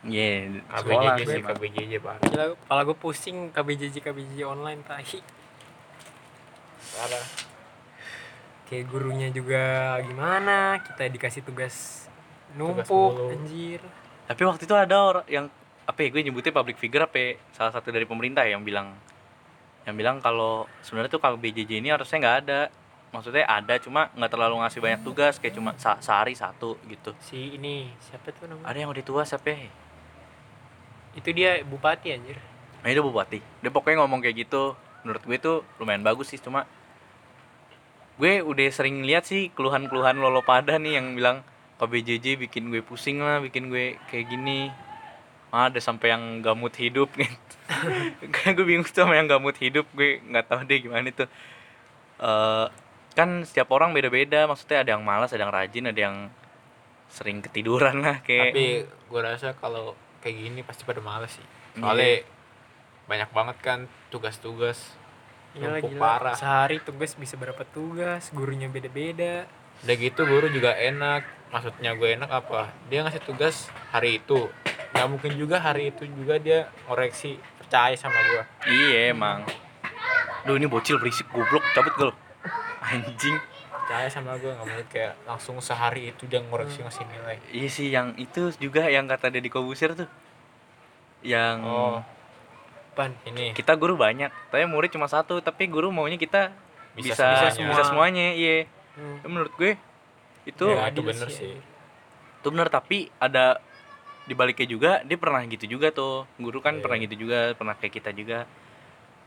[0.00, 1.42] Iya, sekolah KBJJ sih.
[1.44, 2.14] KBJJ pak.
[2.24, 5.20] Gila, kepala gue pusing KBJJ KBJJ online tahi
[6.90, 7.26] parah.
[8.64, 10.80] Kayak gurunya juga gimana?
[10.80, 12.06] Kita dikasih tugas
[12.54, 13.80] numpuk anjir.
[14.24, 15.46] Tapi waktu itu ada orang yang
[15.84, 17.30] apa ya gue nyebutnya public figure apa ya?
[17.50, 18.94] salah satu dari pemerintah yang bilang
[19.82, 22.60] yang bilang kalau sebenarnya tuh KBJJ ini harusnya nggak ada.
[23.10, 27.10] Maksudnya ada cuma nggak terlalu ngasih banyak tugas kayak cuma se- sehari satu gitu.
[27.18, 28.70] Si ini siapa tuh namanya?
[28.70, 29.66] Ada yang udah tua siapa ya?
[31.18, 32.38] Itu dia bupati anjir.
[32.80, 33.38] Nah itu bupati.
[33.60, 34.78] Dia pokoknya ngomong kayak gitu.
[35.02, 36.68] Menurut gue tuh lumayan bagus sih cuma
[38.20, 41.40] gue udah sering lihat sih keluhan-keluhan lolo pada nih yang bilang
[41.80, 44.68] KBJJ bikin gue pusing lah bikin gue kayak gini.
[45.50, 47.10] Ah, ada sampai yang gamut hidup.
[47.16, 47.54] Gitu
[48.34, 49.88] kayak gue bingung tuh sama yang gamut hidup.
[49.96, 51.24] Gue nggak tahu deh gimana itu
[52.20, 52.66] Eh
[53.16, 54.46] kan setiap orang beda-beda.
[54.46, 56.16] Maksudnya ada yang malas ada yang rajin ada yang
[57.10, 58.54] sering ketiduran lah kayak.
[58.54, 61.80] Tapi gue rasa kalau kayak gini pasti pada males sih Iya.
[61.80, 62.14] soalnya
[63.06, 63.78] banyak banget kan
[64.08, 64.78] tugas-tugas
[65.50, 66.00] Gila, numpuk gila.
[66.00, 69.46] parah sehari tugas bisa berapa tugas gurunya beda-beda
[69.80, 73.56] udah gitu guru juga enak maksudnya gue enak apa dia ngasih tugas
[73.90, 74.46] hari itu
[74.90, 79.46] nggak mungkin juga hari itu juga dia ngoreksi percaya sama gue Iya emang.
[80.40, 82.10] Duh ini bocil berisik goblok cabut gal.
[82.82, 83.36] Anjing.
[83.90, 87.42] Percaya sama gue nggak mungkin kayak langsung sehari itu dia ngoreksi ngasih nilai.
[87.50, 90.06] Iya sih yang itu juga yang kata Deddy Kobusir tuh.
[91.26, 91.98] Yang oh.
[92.94, 93.10] Pan.
[93.26, 93.50] ini.
[93.50, 96.54] kita guru banyak tapi murid cuma satu tapi guru maunya kita
[96.94, 97.82] Bisa bisa bisa, semuanya.
[97.86, 98.56] semuanya iya.
[98.94, 99.18] Hmm.
[99.22, 99.72] Tapi menurut gue
[100.46, 101.54] itu Ya, itu bener sih, sih.
[102.38, 103.58] Itu bener tapi ada
[104.22, 106.30] di baliknya juga dia pernah gitu juga tuh.
[106.38, 106.82] Guru kan Iya.
[106.86, 108.46] pernah gitu juga pernah kayak kita juga.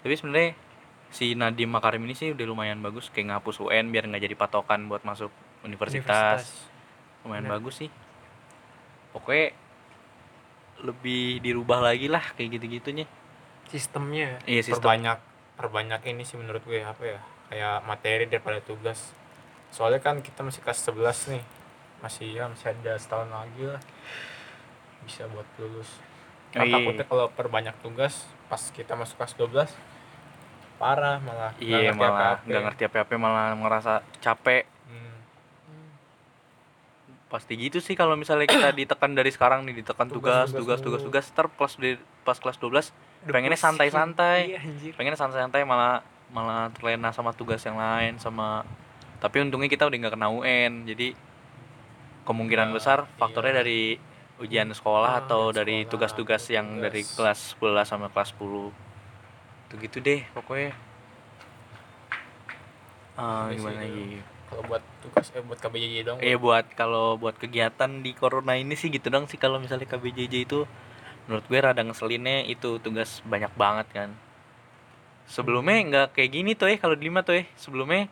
[0.07, 0.55] Tapi sebenarnya
[1.13, 4.89] si Nadiem Makarim ini sih udah lumayan bagus kayak ngapus UN biar nggak jadi patokan
[4.89, 5.29] buat masuk
[5.61, 6.49] universitas,
[7.21, 7.53] lumayan Bener.
[7.61, 7.89] bagus sih.
[9.13, 9.53] Pokoknya
[10.81, 13.05] lebih dirubah lagi lah kayak gitu gitunya
[13.69, 14.41] Sistemnya.
[14.43, 14.83] iya sistem.
[14.83, 15.17] perbanyak
[15.55, 17.19] perbanyak ini sih menurut gue apa ya
[17.53, 19.13] kayak materi daripada tugas.
[19.69, 21.43] Soalnya kan kita masih kelas 11 nih
[22.01, 23.81] masih ya masih ada setahun lagi lah
[25.05, 25.87] bisa buat lulus.
[26.49, 29.93] Kan takutnya kalau perbanyak tugas pas kita masuk kelas 12
[30.75, 35.15] parah malah iya ngerti malah nggak ngerti apa-apa malah ngerasa capek Hmm.
[37.27, 41.01] pasti gitu sih kalau misalnya kita ditekan dari sekarang nih ditekan tugas Tugas, tugas tugas
[41.01, 44.39] tugas tugas ntar kelas di pas kelas 12 Udah pengennya santai-santai.
[44.49, 44.91] Iya anjir.
[44.93, 48.61] pengen santai-santai malah malah terlena sama tugas yang lain sama
[49.17, 51.15] tapi untungnya kita udah nggak kena UN jadi
[52.23, 53.59] kemungkinan Ya, besar faktornya iya.
[53.59, 53.81] dari
[54.35, 56.83] ujian sekolah Ah, atau dari tugas-tugas yang tugas.
[56.83, 58.69] dari kelas 11 sama kelas 10
[59.73, 60.71] itu gitu deh pokoknya
[63.13, 63.85] Iya sih, gimana iya.
[63.85, 64.05] lagi
[64.45, 68.73] kalau buat tugas eh buat KBJJ dong Eh buat kalau buat kegiatan di corona ini
[68.73, 70.69] sih gitu dong sih kalau misalnya KBJJ itu
[71.25, 74.09] menurut gue rada ngeselinnya itu tugas banyak banget kan.
[75.25, 78.05] Sebelumnya nggak kayak gini tuh eh kalau di lima tuh eh sebelumnya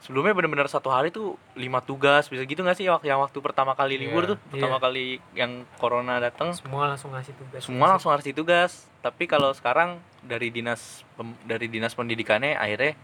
[0.00, 3.76] sebelumnya benar-benar satu hari tuh lima tugas bisa gitu nggak sih waktu yang waktu pertama
[3.76, 4.84] kali Iya, libur tuh pertama iya.
[4.84, 5.04] kali
[5.36, 7.60] yang corona datang Semua langsung ngasih tugas.
[7.60, 11.04] semua langsung harus tugas tapi kalau sekarang dari dinas
[11.48, 12.96] dari dinas pendidikannya akhirnya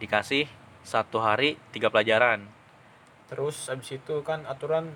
[0.00, 0.48] dikasih
[0.82, 2.48] satu hari tiga pelajaran
[3.28, 4.92] terus abis itu kan aturan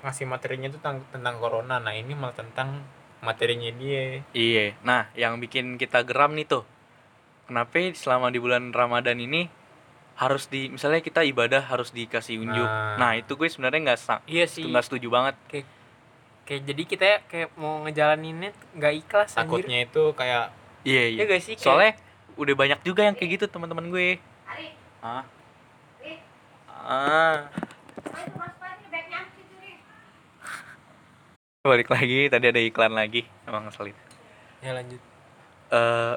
[0.00, 2.80] ngasih materinya itu tentang, tentang corona nah ini malah tentang
[3.20, 4.80] materinya dia Iya.
[4.80, 6.64] Nah, yang bikin kita geram nih tuh.
[7.44, 9.44] Kenapa selama di bulan Ramadan ini
[10.16, 12.64] harus di misalnya kita ibadah harus dikasih unjuk.
[12.64, 12.96] Nah.
[12.96, 14.64] Nah, itu gue sebenarnya nggak Iya sih.
[14.68, 15.36] nggak setuju banget.
[15.52, 15.66] Kayak
[16.50, 19.62] kayak jadi kita kayak mau ngejalaninnya nggak ikhlas anjir.
[19.62, 20.50] takutnya itu kayak
[20.82, 21.28] Iya, Iya iya.
[21.28, 21.54] gak sih?
[21.54, 21.92] Kayak- Soalnya
[22.34, 24.16] udah banyak juga yang kayak gitu teman-teman gue.
[24.98, 25.22] Ah.
[26.66, 27.52] Ah.
[31.62, 33.28] Balik lagi, tadi ada iklan lagi.
[33.44, 33.92] Emang ngeselin.
[34.58, 34.98] Ya lanjut.
[35.70, 36.14] eh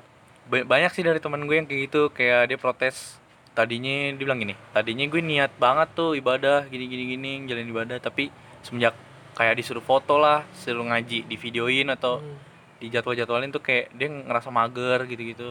[0.49, 3.21] ba- banyak sih dari teman gue yang kayak gitu kayak dia protes
[3.53, 8.01] tadinya dia bilang gini tadinya gue niat banget tuh ibadah gini gini gini jalan ibadah
[8.01, 8.97] tapi semenjak
[9.33, 12.37] kayak disuruh foto lah suruh ngaji di videoin atau Hmm.
[12.77, 15.47] di jadwal jadwalin tuh kayak dia ngerasa mager gitu gitu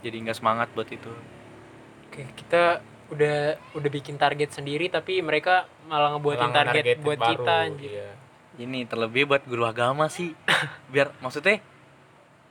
[0.00, 1.12] jadi nggak semangat buat itu
[2.06, 3.38] Oke, kita udah
[3.72, 7.90] udah bikin target sendiri tapi mereka malah ngebuatin malah target buat baru, kita anjir.
[7.90, 8.10] iya.
[8.58, 10.32] ini terlebih buat guru agama sih
[10.88, 11.60] biar maksudnya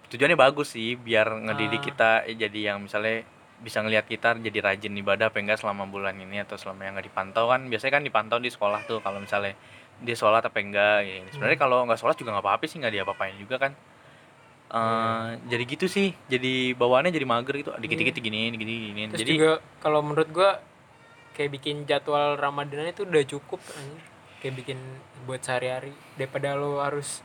[0.07, 1.85] tujuannya bagus sih biar ngedidik Ah.
[1.85, 3.25] kita eh, jadi yang misalnya
[3.57, 7.07] bisa ngelihat kita jadi rajin ibadah apa enggak selama bulan ini atau selama yang nggak
[7.07, 9.53] dipantau kan biasanya kan dipantau di sekolah tuh kalau misalnya
[10.01, 11.37] dia sholat apa enggak gitu.
[11.37, 11.65] sebenarnya Hmm.
[11.65, 13.73] kalau nggak sholat juga nggak apa-apa sih nggak diapa-apain juga kan
[14.71, 15.35] Eh, Hmm.
[15.51, 19.51] jadi gitu sih jadi bawaannya jadi mager gitu dikit-dikit gini gini gini Terus jadi juga
[19.77, 20.63] kalau menurut gua
[21.31, 23.99] kayak bikin jadwal Ramadan itu udah cukup anjir.
[24.39, 24.79] Kayak bikin
[25.23, 27.19] buat sehari-hari daripada lo harus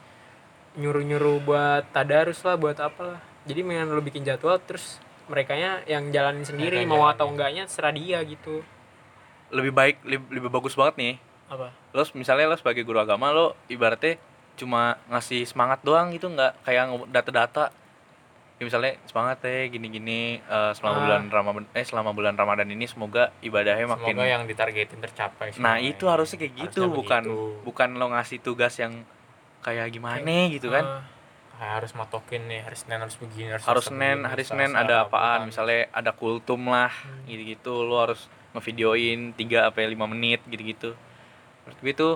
[0.74, 3.22] nyuruh-nyuruh buat tadarus lah buat apalah.
[3.46, 7.90] Jadi mendingan lo bikin jadwal terus merekanya yang jalanin sendiri Mereka mau atau enggaknya serah
[7.90, 8.66] dia gitu.
[9.46, 11.14] lebih baik lebih, lebih bagus banget nih
[11.46, 11.70] Apa?
[11.92, 14.18] lo misalnya lo sebagai guru agama lo ibaratnya
[14.54, 17.70] cuma ngasih semangat doang gitu nggak kayak data-data
[18.56, 21.02] ya misalnya semangat ya gini-gini eh, selama Ah.
[21.02, 25.76] bulan Ramadan eh selama bulan Ramadan ini semoga ibadahnya makin semoga yang ditargetin tercapai nah
[25.76, 27.62] itu harusnya kayak gitu Harusnya bukan begitu.
[27.62, 29.04] bukan lo ngasih tugas yang
[29.60, 31.04] kayak gimana gitu kan
[31.52, 35.04] Kayak harus matokin nih hari Senin harus begini harus, harus Senin begini, hari Senin ada
[35.04, 35.48] apaan bukan.
[35.48, 37.24] misalnya ada kultum lah Hmm.
[37.26, 40.96] gitu-gitu lo harus ngevideoin 3 apa 5 menit gitu-gitu
[41.66, 42.10] menurut gue itu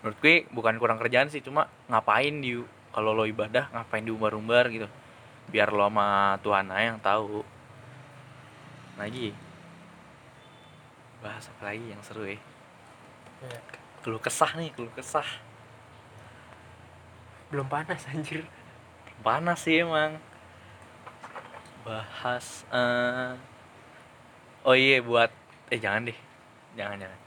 [0.00, 2.56] menurut gue bukan kurang kerjaan sih cuma ngapain di
[2.92, 4.88] kalau lo ibadah ngapain diumbar-umbar gitu.
[5.52, 7.44] Biar lo sama Tuhan aja yang tahu.
[8.96, 9.36] Lagi.
[11.20, 12.40] Bahas apa lagi yang seru ya?
[13.42, 13.58] Ya.
[14.02, 15.26] keluh kesah nih keluh kesah.
[17.52, 18.48] Belum panas anjir.
[19.22, 20.18] panas sih emang.
[21.86, 23.38] Bahas eh
[24.66, 25.30] oh iya buat
[25.70, 26.18] eh jangan deh.
[26.74, 27.21] Jangan jangan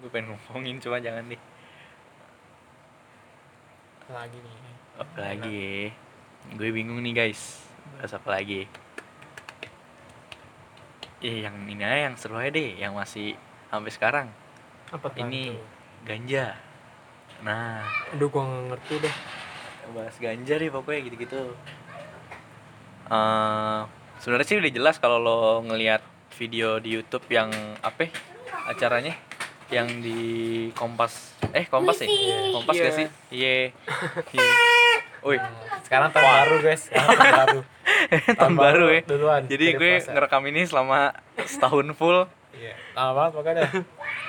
[0.00, 1.40] gue pengen ngomongin cuma jangan deh
[4.10, 4.56] lagi nih
[4.98, 5.70] apa lagi
[6.56, 7.62] gue bingung nih guys
[7.96, 8.64] bahas apa lagi
[11.20, 13.36] Iya yang ini aja yang seru aja deh, yang masih
[13.68, 14.26] sampai sekarang.
[14.88, 15.60] apa tuh Ini tuh?
[16.08, 16.56] ganja.
[17.44, 17.84] Nah,
[18.16, 19.16] aduh gua nggak ngerti deh
[19.92, 21.52] bahas ganja deh pokoknya gitu-gitu.
[23.04, 23.80] Eh,
[24.16, 26.00] sebenarnya sih udah jelas kalau lo ngelihat
[26.40, 27.52] video di YouTube yang
[27.84, 28.10] apa ya,
[28.72, 29.12] acaranya
[29.70, 30.20] yang di
[30.72, 32.06] Kompas eh Kompas ya?
[32.52, 32.84] Kompas Iya.
[32.84, 33.06] gak sih?
[33.30, 33.54] Iya.
[34.30, 34.50] Iya.
[35.24, 35.36] Woi,
[35.84, 36.82] sekarang tahun baru guys.
[36.88, 37.60] Sekarang tahun baru.
[38.40, 39.00] Tahun baru ya.
[39.04, 39.42] duluan.
[39.44, 40.10] Jadi gue puasa.
[40.10, 42.24] ngerekam ini selama setahun full.
[42.52, 42.72] iya.
[42.96, 43.62] Lama banget makanya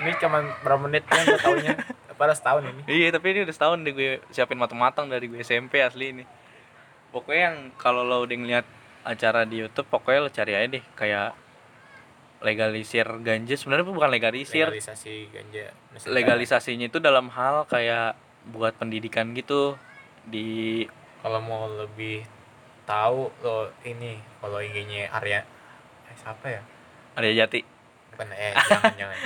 [0.02, 1.74] ini cuman berapa menit kan gue taunya.
[2.14, 2.82] Pada setahun ini?
[2.86, 6.24] Iya, tapi ini udah setahun deh gue siapin matang-matang dari gue SMP asli ini.
[7.10, 8.66] Pokoknya yang kalau lo udah ngeliat
[9.02, 10.84] acara di YouTube, pokoknya lo cari aja deh.
[10.94, 11.34] Kayak
[12.42, 13.54] legalisir ganja.
[13.54, 16.12] Sebenarnya bukan legalisir, legalisasi ganja Nusantara.
[16.12, 19.78] legalisasinya itu dalam hal kayak buat pendidikan gitu
[20.24, 20.82] di
[21.20, 22.26] kalau mau lebih
[22.84, 25.46] tahu lo ini kalau IG-nya Arya
[26.04, 26.62] eh, siapa ya
[27.14, 27.62] Arya Jati.
[28.12, 29.18] bukan eh jangan jangan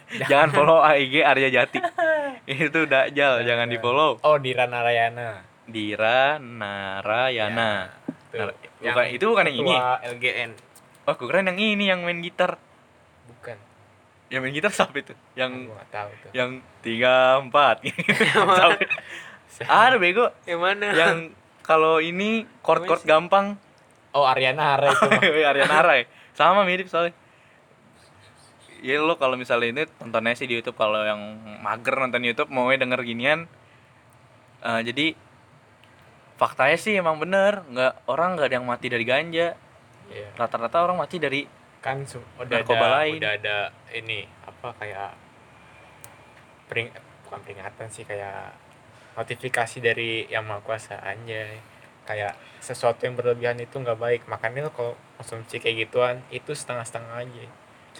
[0.30, 1.78] jangan follow AIG Arya Jati.
[2.46, 4.16] itu Dajjal, jangan di follow.
[4.16, 7.90] oh Dira Narayana Dira Narayana.
[8.30, 9.74] Tuh, Nar- bukan- itu bukan yang ini?
[10.08, 10.50] LGN
[11.10, 12.54] Oh, gue keren yang ini yang main gitar.
[13.26, 13.58] bukan
[14.30, 15.10] Yang main gitar siapa itu?
[15.34, 16.50] Yang nggak tahu tuh yang
[16.86, 17.82] tiga empat.
[19.50, 19.66] Siapa?
[19.66, 20.30] Ada bego.
[20.46, 21.34] yang mana Yang
[21.66, 23.58] kalau ini chord chord gampang.
[24.14, 25.22] oh Ariana Hara itu mah.
[25.50, 26.06] Ariana Arai.
[26.38, 27.10] Sama mirip soalnya.
[28.86, 31.18] Ya lo kalau misalnya ini tonton aja sih di YouTube kalau yang
[31.58, 33.50] mager nonton YouTube mau denger ginian.
[34.62, 35.18] Eh, jadi
[36.38, 39.58] faktanya sih emang bener nggak orang nggak ada yang mati dari ganja
[40.10, 40.28] Iya.
[40.34, 41.46] rata-rata orang mati dari
[41.80, 43.12] kan udah Narkoba ada lain.
[43.16, 43.56] udah ada
[43.96, 45.10] ini apa kayak
[46.68, 46.92] pering
[47.26, 48.52] bukan peringatan sih kayak
[49.16, 51.58] notifikasi dari yang maha kuasa anjay.
[52.04, 54.20] Kayak sesuatu yang berlebihan itu nggak baik.
[54.26, 57.46] Makanya lo kalau konsumsi kayak gituan itu setengah-setengah aja.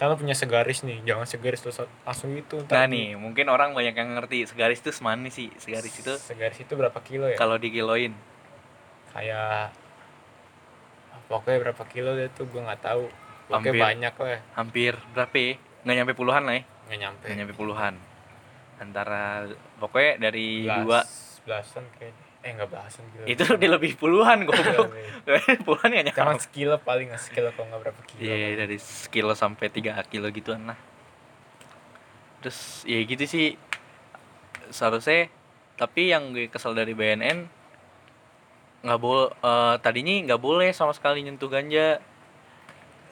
[0.07, 4.17] Lo punya segaris nih jangan segaris terus langsung itu nah nih mungkin orang banyak yang
[4.17, 5.49] ngerti segaris itu semani sih.
[5.57, 7.37] Segaris itu segaris itu berapa kilo ya?
[7.37, 8.13] kalau dikiloin.
[9.11, 9.75] Kayak
[11.31, 13.07] pokoknya berapa kilo deh tuh gue nggak tahu.
[13.47, 13.81] Pokoknya Hampir.
[13.81, 14.39] banyak lah.
[14.53, 15.53] Hampir berapa ya?
[15.81, 16.63] Nggak nyampe puluhan lah ya?
[16.85, 17.23] Nggak nyampe.
[17.23, 17.93] Nggak nyampe puluhan.
[18.77, 19.23] Antara
[19.77, 20.99] pokoknya dari Belas- dua
[21.41, 22.25] belasan kayaknya.
[22.41, 23.23] Eh nggak belasan kilo.
[23.25, 24.89] Itu udah lebih puluhan goblok.
[25.25, 26.19] Iya, puluhan nggak nyampe.
[26.19, 28.19] Cuman sekilo paling nggak sekilo kalau nggak berapa kilo.
[28.21, 30.77] Iya dari sekilo sampai 3 kilo gituan lah.
[32.41, 33.53] Terus ya gitu sih.
[34.69, 35.29] Seharusnya
[35.75, 37.60] tapi yang gue kesel dari BNN
[38.81, 39.29] nggak boleh
[39.77, 42.01] tadinya nggak boleh sama sekali nyentuh ganja.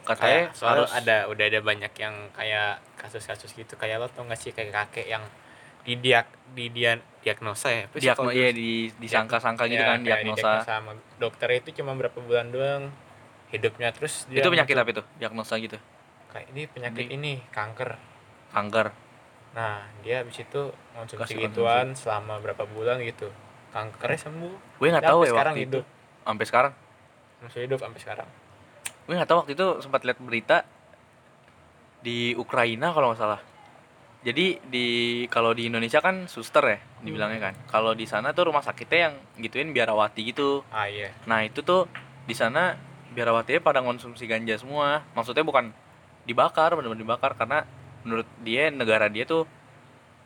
[0.01, 3.77] Katanya Kayak harus ada udah ada banyak yang kayak kasus-kasus gitu.
[3.77, 5.21] Kayak lo tau gak sih kayak kakek yang
[5.85, 6.25] di diak
[6.57, 7.81] di dia diagnosa ya?
[7.85, 8.57] Apa sih diagno kalau iya dulu?
[8.57, 10.51] di disangka-sangka gitu Ya, kan diagnosa.
[10.65, 12.89] sama dokter itu cuma berapa bulan doang.
[13.49, 15.03] Hidupnya terus dia itu penyakit apa itu?
[15.21, 15.77] Diagnosa gitu.
[16.29, 17.93] Kayak ini penyakit Di- ini kanker.
[18.49, 18.87] kanker.
[19.53, 21.37] Nah dia habis itu konsumsi.
[21.37, 23.29] gituan selama berapa bulan gitu
[23.73, 24.53] kankernya sembuh.
[24.81, 25.83] Gue nggak tahu ya sekarang waktu hidup.
[25.83, 26.73] Itu sampai sekarang.
[27.39, 28.27] Masih hidup sampai sekarang.
[29.05, 30.57] Gue nggak tahu waktu itu sempat lihat berita
[31.99, 33.41] di Ukraina kalau nggak salah.
[34.19, 34.87] Jadi di
[35.31, 37.53] kalau di Indonesia kan suster ya dibilangnya kan.
[37.71, 40.67] Kalau di sana tuh rumah sakitnya yang gituin biarawati gitu.
[40.75, 41.15] Ah iya.
[41.23, 41.87] Nah itu tuh
[42.27, 42.75] di sana
[43.15, 45.07] biarawatinya pada konsumsi ganja semua.
[45.15, 45.71] Maksudnya bukan
[46.27, 47.31] dibakar benar-benar dibakar.
[47.39, 47.63] Karena
[48.03, 49.47] menurut dia negara dia tuh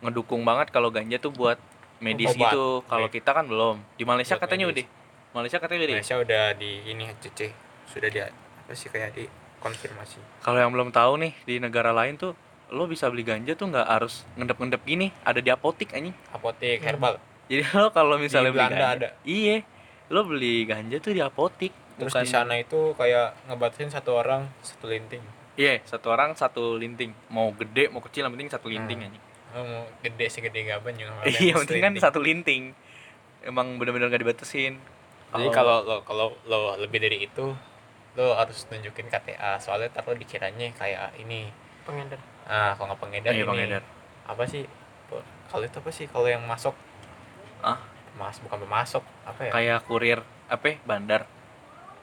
[0.02, 1.62] ngedukung banget kalau ganja tuh buat
[2.04, 2.52] medis Obat.
[2.52, 4.84] gitu kalau kita kan belum di Malaysia Buat katanya medis.
[4.84, 5.02] udah
[5.34, 7.40] Malaysia katanya udah Indonesia udah di ini CC
[7.88, 9.24] sudah di apa sih kayak di
[9.58, 12.36] konfirmasi Kalau yang belum tahu nih di negara lain tuh
[12.70, 16.12] lo bisa beli ganja tuh nggak harus ngendep-ngendep gini, ada di apotik anjing.
[16.30, 16.88] apotek Hmm.
[16.90, 19.10] herbal Jadi lo kalau misalnya beli Belanda ganja, ada.
[19.24, 19.62] iya,
[20.10, 21.70] lo beli ganja tuh di apotik.
[21.94, 25.22] terus bukan- di sana itu kayak ngebatasin satu orang satu linting
[25.54, 27.14] Iya, satu orang satu linting.
[27.30, 29.08] Mau gede, mau kecil, yang penting satu linting Hmm.
[29.08, 29.24] anjing.
[29.54, 32.74] Lo mau gede sih gede gaban juga nggak Iya, penting kan satu linting.
[33.44, 34.80] Emang bener-bener gak dibatasin.
[35.34, 37.58] jadi kalau lo kalau lo lebih dari itu
[38.14, 41.50] lo harus tunjukin KTA soalnya ntar lo dikiranya kayak ini
[41.82, 43.84] pengedar ah kalau nggak pengedar Iya, ini pengedar.
[44.24, 44.62] apa sih
[45.50, 46.78] kalau itu apa sih kalau yang masuk
[47.66, 47.82] Ah?
[48.14, 51.22] mas bukan pemasok apa ya kayak kurir apa ya, bandar.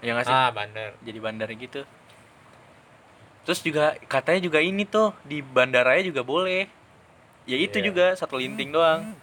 [0.03, 0.35] Ya nggak sih?
[0.35, 1.81] ah bandar Jadi bandar gitu.
[3.47, 6.67] Terus juga katanya juga ini tuh di bandaranya juga boleh.
[7.45, 7.87] Ya itu Iya.
[7.87, 9.17] juga satu linting doang.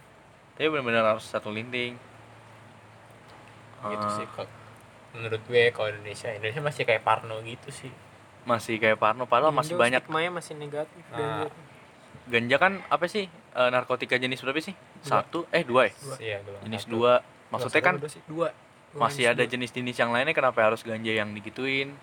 [0.54, 1.94] Tapi benar-benar harus satu linting.
[3.80, 4.50] gitu Ah, sih kok
[5.14, 7.94] menurut gue kalau Indonesia Indonesia masih kayak Parno gitu sih
[8.42, 11.46] Masih kayak Parno padahal masih banyak stigmanya masih negatif Nah.
[11.46, 11.46] ganja.
[12.26, 14.74] ganja kan apa sih eh, narkotika jenis berapa sih?
[15.00, 15.92] Satu eh dua ya?
[16.18, 16.90] iya golongan Jenis satu.
[16.92, 17.12] dua.
[17.48, 18.48] Maksudnya kan dua dua
[18.88, 19.50] Dua masih jenis ada dua.
[19.54, 21.94] jenis-jenis yang lainnya kenapa harus ganja yang digituin?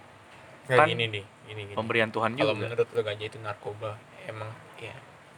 [0.65, 4.47] Kan- gini nih gini gini pemberian Tuhan kalau juga menurut lu ganja itu narkoba emang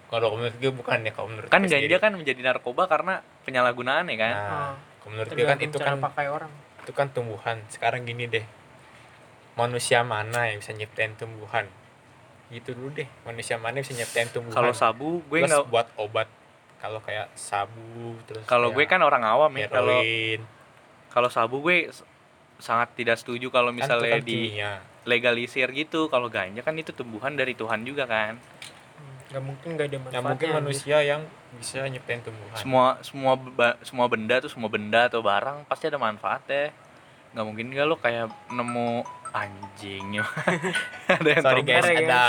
[0.07, 1.99] kalau menurut gue bukan ya kalau menurut kan gue ganja sendiri.
[1.99, 4.33] kan menjadi narkoba karena penyalahgunaan ya kan.
[4.33, 4.73] Nah Ah.
[5.03, 6.51] kalau menurut gue kan itu kan pakai orang.
[6.81, 7.57] itu kan tumbuhan.
[7.67, 8.45] Sekarang gini deh
[9.59, 11.67] manusia mana yang bisa nyiptain tumbuhan?
[12.47, 14.55] Gitu dulu deh manusia mana yang bisa nyiptain tumbuhan?
[14.55, 16.31] Kalau sabu gue nggak buat obat.
[16.77, 19.99] Kalau kayak sabu terus kalau gue kayak kan orang awam ya kalau
[21.11, 21.89] kalau sabu gue
[22.63, 24.79] sangat tidak setuju kalau kan misalnya kan di kimia.
[25.03, 26.07] legalisir gitu.
[26.07, 28.39] Kalau ganja kan itu tumbuhan dari Tuhan juga kan
[29.27, 31.21] nggak mungkin nggak ada manfaatnya mungkin manusia yang
[31.59, 32.55] bisa nyiptain tumbuhan.
[32.55, 33.33] Semua semua
[33.83, 36.71] semua benda tuh semua benda atau barang pasti ada manfaatnya.
[37.35, 39.03] Nggak mungkin nggak lo kayak nemu
[39.35, 40.23] anjing.
[41.11, 41.67] Ada yang sorry telepon.
[41.67, 42.07] guys guys.
[42.07, 42.25] ada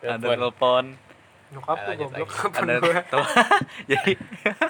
[0.00, 0.84] ada telepon.
[1.50, 3.32] nyokap lanjut goblok kapan ada tel-
[3.90, 4.12] jadi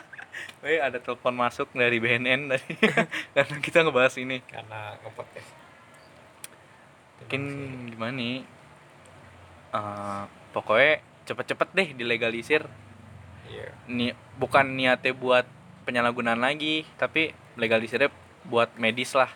[0.65, 2.73] Weh, ada telepon masuk dari BNN tadi.
[3.33, 4.41] Karena kita ngebahas ini.
[4.45, 5.53] Karena ngepodcast.
[7.21, 7.43] Mungkin
[7.93, 8.37] gimana nih?
[9.73, 10.23] Eh,
[10.53, 11.01] pokoknya
[11.31, 12.67] cepet-cepet deh dilegalisir.
[13.47, 13.71] Iya.
[13.87, 15.47] Ni bukan niatnya buat
[15.87, 18.11] penyalahgunaan lagi tapi legalisirnya
[18.51, 19.31] buat medis lah.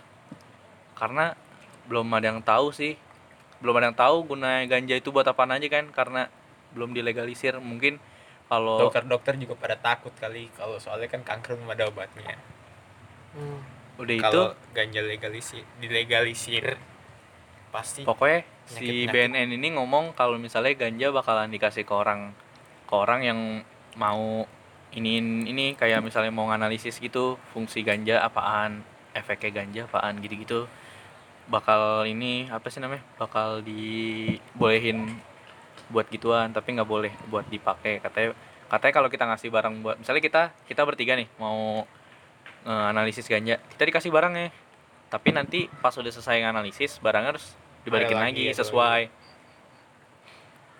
[0.98, 1.38] Karena
[1.86, 2.98] belum ada yang tahu sih.
[3.62, 6.26] Belum ada yang tahu guna ganja itu buat apaan aja kan karena
[6.74, 7.62] belum dilegalisir.
[7.62, 8.02] Mungkin
[8.50, 12.36] kalau dokter-dokter juga pada takut kali kalau soalnya kan kanker belum ada obatnya.
[13.34, 13.58] Hmm.
[13.98, 16.78] udah itu kalau ganja legalisir dilegalisir
[17.74, 18.06] pasti.
[18.06, 19.10] Pokoknya si.
[19.10, 22.30] BNN ini ngomong kalau misalnya ganja bakalan dikasih ke orang
[22.86, 23.40] ke orang yang
[23.98, 24.46] mau
[24.94, 25.18] ini
[25.50, 30.70] ini kayak misalnya mau nganalisis gitu fungsi ganja apaan efeknya ganja apaan gitu-gitu.
[31.50, 35.18] Bakal ini apa sih namanya bakal dibolehin
[35.90, 37.98] buat gituan tapi nggak boleh buat dipakai.
[37.98, 38.38] Katanya
[38.70, 41.84] katanya kalau kita ngasih barang buat misalnya kita kita bertiga nih mau
[42.64, 44.48] eh, analisis ganja kita dikasih barangnya
[45.12, 49.02] tapi nanti pas udah selesai analisis barangnya harus dibalikin Ada lagi, lagi, sesuai.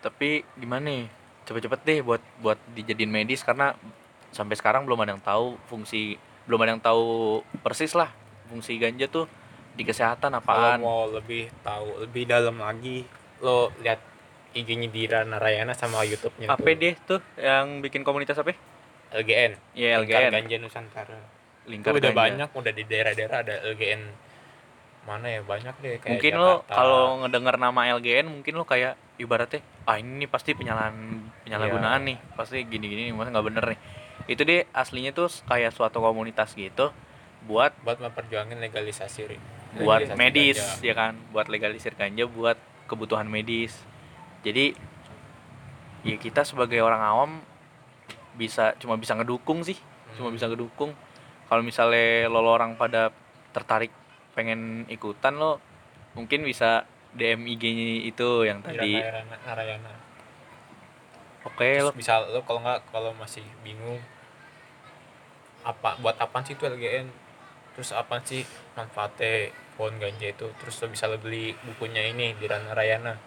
[0.01, 1.05] tapi gimana nih?
[1.45, 3.77] Cepet-cepet deh buat buat dijadiin medis karena
[4.33, 8.11] sampai sekarang belum ada yang tahu fungsi belum ada yang tahu persis lah
[8.49, 9.25] fungsi ganja tuh
[9.75, 10.79] di kesehatan kalau apaan.
[10.83, 13.07] mau lebih tahu lebih dalam lagi
[13.41, 14.01] lo lihat
[14.55, 18.55] IG-nya Dira Narayana sama YouTube-nya apa deh tuh yang bikin komunitas apa?
[19.15, 21.19] LGN ya Lingkar LGN Ganja Nusantara.
[21.65, 22.19] Lingkar udah ganja.
[22.19, 24.03] banyak udah di daerah-daerah ada LGN
[25.05, 26.73] mana ya banyak deh kayak mungkin lo Jakarta.
[26.75, 30.97] kalau ngedengar nama LGN mungkin lo kayak ibaratnya ah ini pasti penyalahan
[31.43, 32.09] penyalahgunaan Iya.
[32.09, 33.81] nih pasti gini-gini nih masa nggak bener nih
[34.27, 36.89] itu deh aslinya tuh kayak suatu komunitas gitu
[37.45, 39.37] buat buat memperjuangin legalisasi Ri.
[39.77, 40.81] buat Legalisasi medis ganja.
[40.83, 43.77] ya kan buat legalisir ganja buat kebutuhan medis
[44.41, 44.73] jadi
[46.03, 47.31] ya kita sebagai orang awam
[48.35, 49.77] bisa cuma bisa ngedukung sih
[50.15, 50.37] cuma Hmm.
[50.37, 50.97] bisa ngedukung
[51.45, 53.13] kalau misalnya lo, lo orang pada
[53.51, 53.93] tertarik
[54.35, 55.63] pengen ikutan lo
[56.19, 58.93] mungkin bisa DM IG-nya itu yang Dira tadi.
[58.99, 59.93] Narayana, Narayana.
[61.47, 64.03] oke Terus lo bisa lo kalau nggak kalau masih bingung
[65.65, 67.09] apa buat apa sih itu LGN
[67.73, 68.45] terus apa sih
[68.79, 70.47] manfaatnya pohon ganja itu?
[70.63, 73.19] Terus lo bisa lo beli bukunya ini di Narayana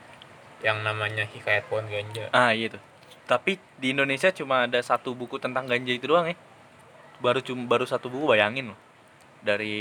[0.63, 2.33] yang namanya Hikayat Pohon Ganja.
[2.33, 2.81] Ah iya tuh.
[3.27, 6.35] Tapi di Indonesia cuma ada satu buku tentang ganja itu doang ya.
[7.19, 8.79] Baru cuma baru satu buku bayangin loh
[9.47, 9.77] dari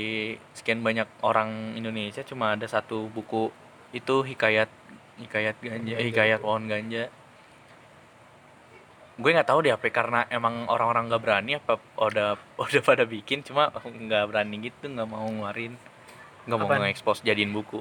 [0.54, 3.50] sekian banyak orang Indonesia cuma ada satu buku
[3.90, 4.70] itu hikayat
[5.18, 6.44] hikayat ganja Ganja hikayat itu.
[6.46, 7.04] pohon ganja
[9.16, 13.40] gue nggak tahu deh apa karena emang orang-orang nggak berani apa udah udah pada bikin
[13.42, 15.74] cuma nggak berani gitu nggak mau ngeluarin
[16.46, 17.80] nggak mau nge-expose jadiin buku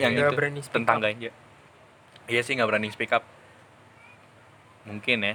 [0.00, 1.04] yang Nggak itu berani speak tentang up.
[1.04, 1.30] ganja
[2.26, 3.22] iya sih nggak berani speak up
[4.88, 5.34] mungkin ya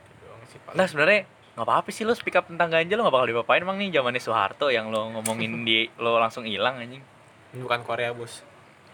[0.00, 0.76] Itu doang sih paling.
[0.80, 1.20] Nah sebenarnya
[1.54, 4.18] nggak apa-apa sih lo speak up tentang ganja lo nggak bakal dipapain emang nih zamannya
[4.18, 7.02] Soeharto yang lo ngomongin di lo langsung hilang anjing.
[7.50, 8.42] Ini bukan Korea bos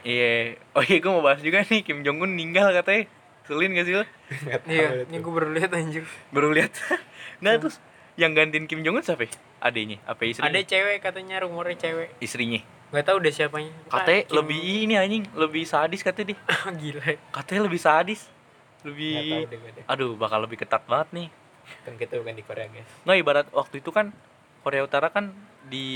[0.01, 3.05] Iya, oh iya gue mau bahas juga nih Kim Jong Un meninggal katanya.
[3.45, 4.05] Selin gak sih lo?
[4.67, 6.73] Iya ini gue baru lihat anjir Baru lihat.
[7.41, 7.77] Nggak terus
[8.15, 9.25] yang gantiin Kim Jong Un siapa?
[9.25, 9.33] ya?
[9.61, 10.49] Adenya, apa istrinya?
[10.49, 12.61] ada cewek katanya rumornya cewek Istrinya.
[12.91, 16.39] nggak tahu udah siapanya Katanya Kim- lebih ini anjing, lebih sadis katanya dia.
[16.75, 18.21] gila Katanya lebih sadis.
[18.83, 19.85] Lebih deh gue deh.
[19.85, 21.29] aduh bakal lebih ketat banget nih.
[21.87, 22.89] Kan kita bukan di Korea guys.
[23.07, 24.13] Nggak ibarat waktu itu kan
[24.61, 25.33] Korea Utara kan
[25.67, 25.89] di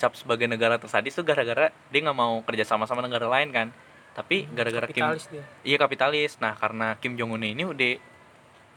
[0.00, 3.68] cap sebagai negara tersadis tuh gara-gara dia nggak mau kerja sama sama negara lain kan.
[4.16, 5.44] Tapi gara-gara Kim dia.
[5.62, 6.40] Iya kapitalis.
[6.40, 8.00] Nah karena Kim Jong Un ini udah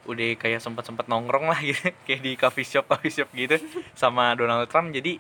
[0.04, 1.89] udah kayak sempat sempat nongkrong lah gitu.
[2.04, 3.56] Kayak di coffee shop coffee shop gitu
[3.96, 4.91] sama Donald Trump.
[4.91, 5.18] Jadi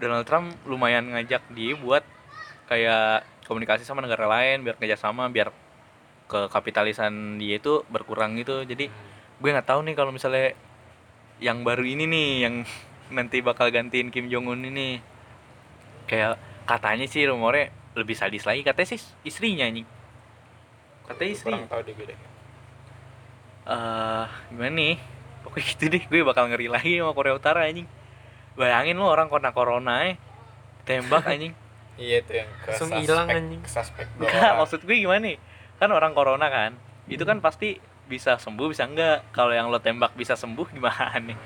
[0.00, 2.06] Donald Trump lumayan ngajak dia buat
[2.70, 5.50] kayak komunikasi sama negara lain biar kerjasama biar
[6.30, 8.62] ke kapitalisan dia itu berkurang gitu.
[8.62, 8.86] Jadi
[9.40, 10.52] gue nggak tahu nih kalau misalnya
[11.40, 12.54] yang baru ini nih yang
[13.16, 15.00] nanti bakal gantiin Kim Jong Un ini.
[16.06, 16.38] Kayak
[16.68, 19.88] katanya sih rumornya lebih sadis lagi katanya sih istrinya anjing.
[21.08, 22.06] Katanya istrinya kurang tahu deh gue
[23.70, 24.96] eh gimana nih?
[25.42, 27.88] Pokoknya gitu deh gue bakal ngeri lagi sama Korea Utara anjing.
[28.54, 30.20] Bayangin lo orang kena corona eh.
[30.84, 31.56] Tembak anjing.
[32.00, 33.60] Iya itu yang ke hilang, anjing.
[33.60, 35.36] ke suspek dua Nggak, maksud gue gimana nih?
[35.76, 36.72] Kan orang corona kan.
[37.10, 37.76] Itu kan pasti
[38.10, 39.30] bisa sembuh bisa enggak?
[39.30, 41.38] Kalau yang lo tembak bisa sembuh gimana nih?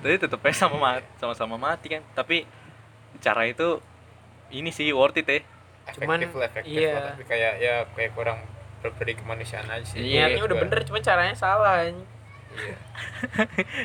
[0.00, 2.02] Tapi tetep aja sama mati sama-sama mati kan.
[2.16, 2.48] Tapi
[3.20, 3.76] cara itu
[4.48, 5.40] ini sih worth it ya.
[5.86, 6.92] Efektif Cuman, lah efektif iya.
[6.96, 7.12] lah.
[7.12, 8.38] Tapi kayak ya kayak kurang
[8.80, 10.00] berberi kemanusiaan aja sih.
[10.00, 11.94] Iya, niatnya udah bener cuma caranya salah iya.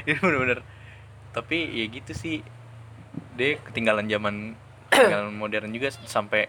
[0.07, 0.63] Itu bener-bener.
[1.35, 2.39] Tapi ya gitu sih.
[3.35, 4.55] Dia ketinggalan zaman
[4.91, 6.47] ketinggalan modern juga sampai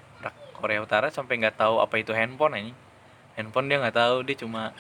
[0.62, 2.78] Korea Utara sampai nggak tahu apa itu handphone anjing.
[3.34, 4.70] Handphone dia nggak tahu dia cuma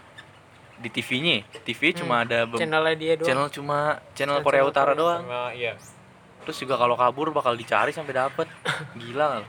[0.82, 3.28] di TV-nya TV cuma Hmm, ada be- channelnya dia doang.
[3.28, 3.78] Channel cuma
[4.12, 4.98] channel Channel Korea Utara Korea.
[4.98, 5.72] doang sama iya.
[6.42, 8.50] Terus juga kalau kabur bakal dicari sampai dapet.
[9.00, 9.46] Gila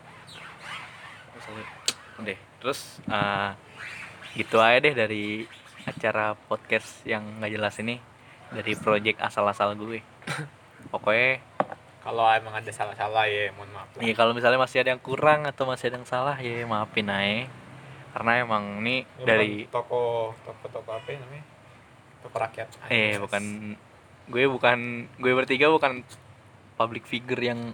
[2.20, 3.50] deh terus eh,
[4.34, 5.44] gitu aja deh dari
[5.84, 8.00] acara podcast yang nggak jelas ini.
[8.48, 10.00] Dari project asal-asal gue.
[10.88, 11.42] Pokoknya
[12.00, 14.04] kalau emang ada salah-salah ya mohon maaf lah.
[14.04, 17.48] ya kalau misalnya masih ada yang kurang atau masih ada yang salah ya maafin aja
[18.14, 21.46] karena emang ini Ini dari toko toko toko apa ya namanya?
[22.22, 22.68] Toko rakyat.
[22.94, 23.44] Eh bukan
[24.30, 26.06] gue bukan gue bertiga bukan
[26.78, 27.74] public figure yang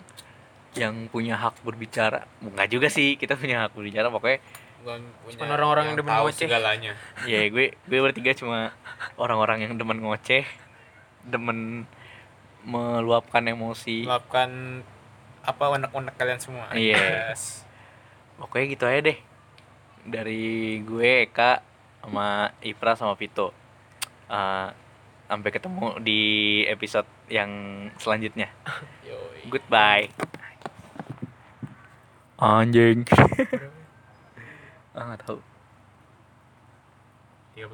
[0.74, 2.24] yang punya hak berbicara.
[2.40, 4.40] Nggak juga sih kita punya hak berbicara pokoknya
[4.80, 6.48] Bukan punya Cuman orang-orang yang demen tahu ngoceh.
[6.48, 6.94] segalanya.
[7.28, 8.72] Ya gue gue bertiga cuma
[9.20, 10.48] orang-orang yang demen ngoceh
[11.28, 11.84] demen
[12.64, 14.08] meluapkan emosi.
[14.08, 14.82] Melakukan
[15.44, 16.72] apa unek-unek kalian semua.
[16.72, 17.36] Iya.
[17.36, 17.68] Yes.
[18.40, 19.20] pokoknya gitu aja deh
[20.06, 21.62] dari gue Eka
[22.04, 23.52] sama Ipra sama Vito.
[24.30, 24.70] Eh,
[25.30, 26.22] sampai ketemu di
[26.66, 27.50] episode yang
[28.02, 28.50] selanjutnya.
[29.06, 29.50] Yoi.
[29.50, 30.10] goodbye.
[32.40, 33.04] Anjing.
[35.00, 35.38] Ah nggak tahu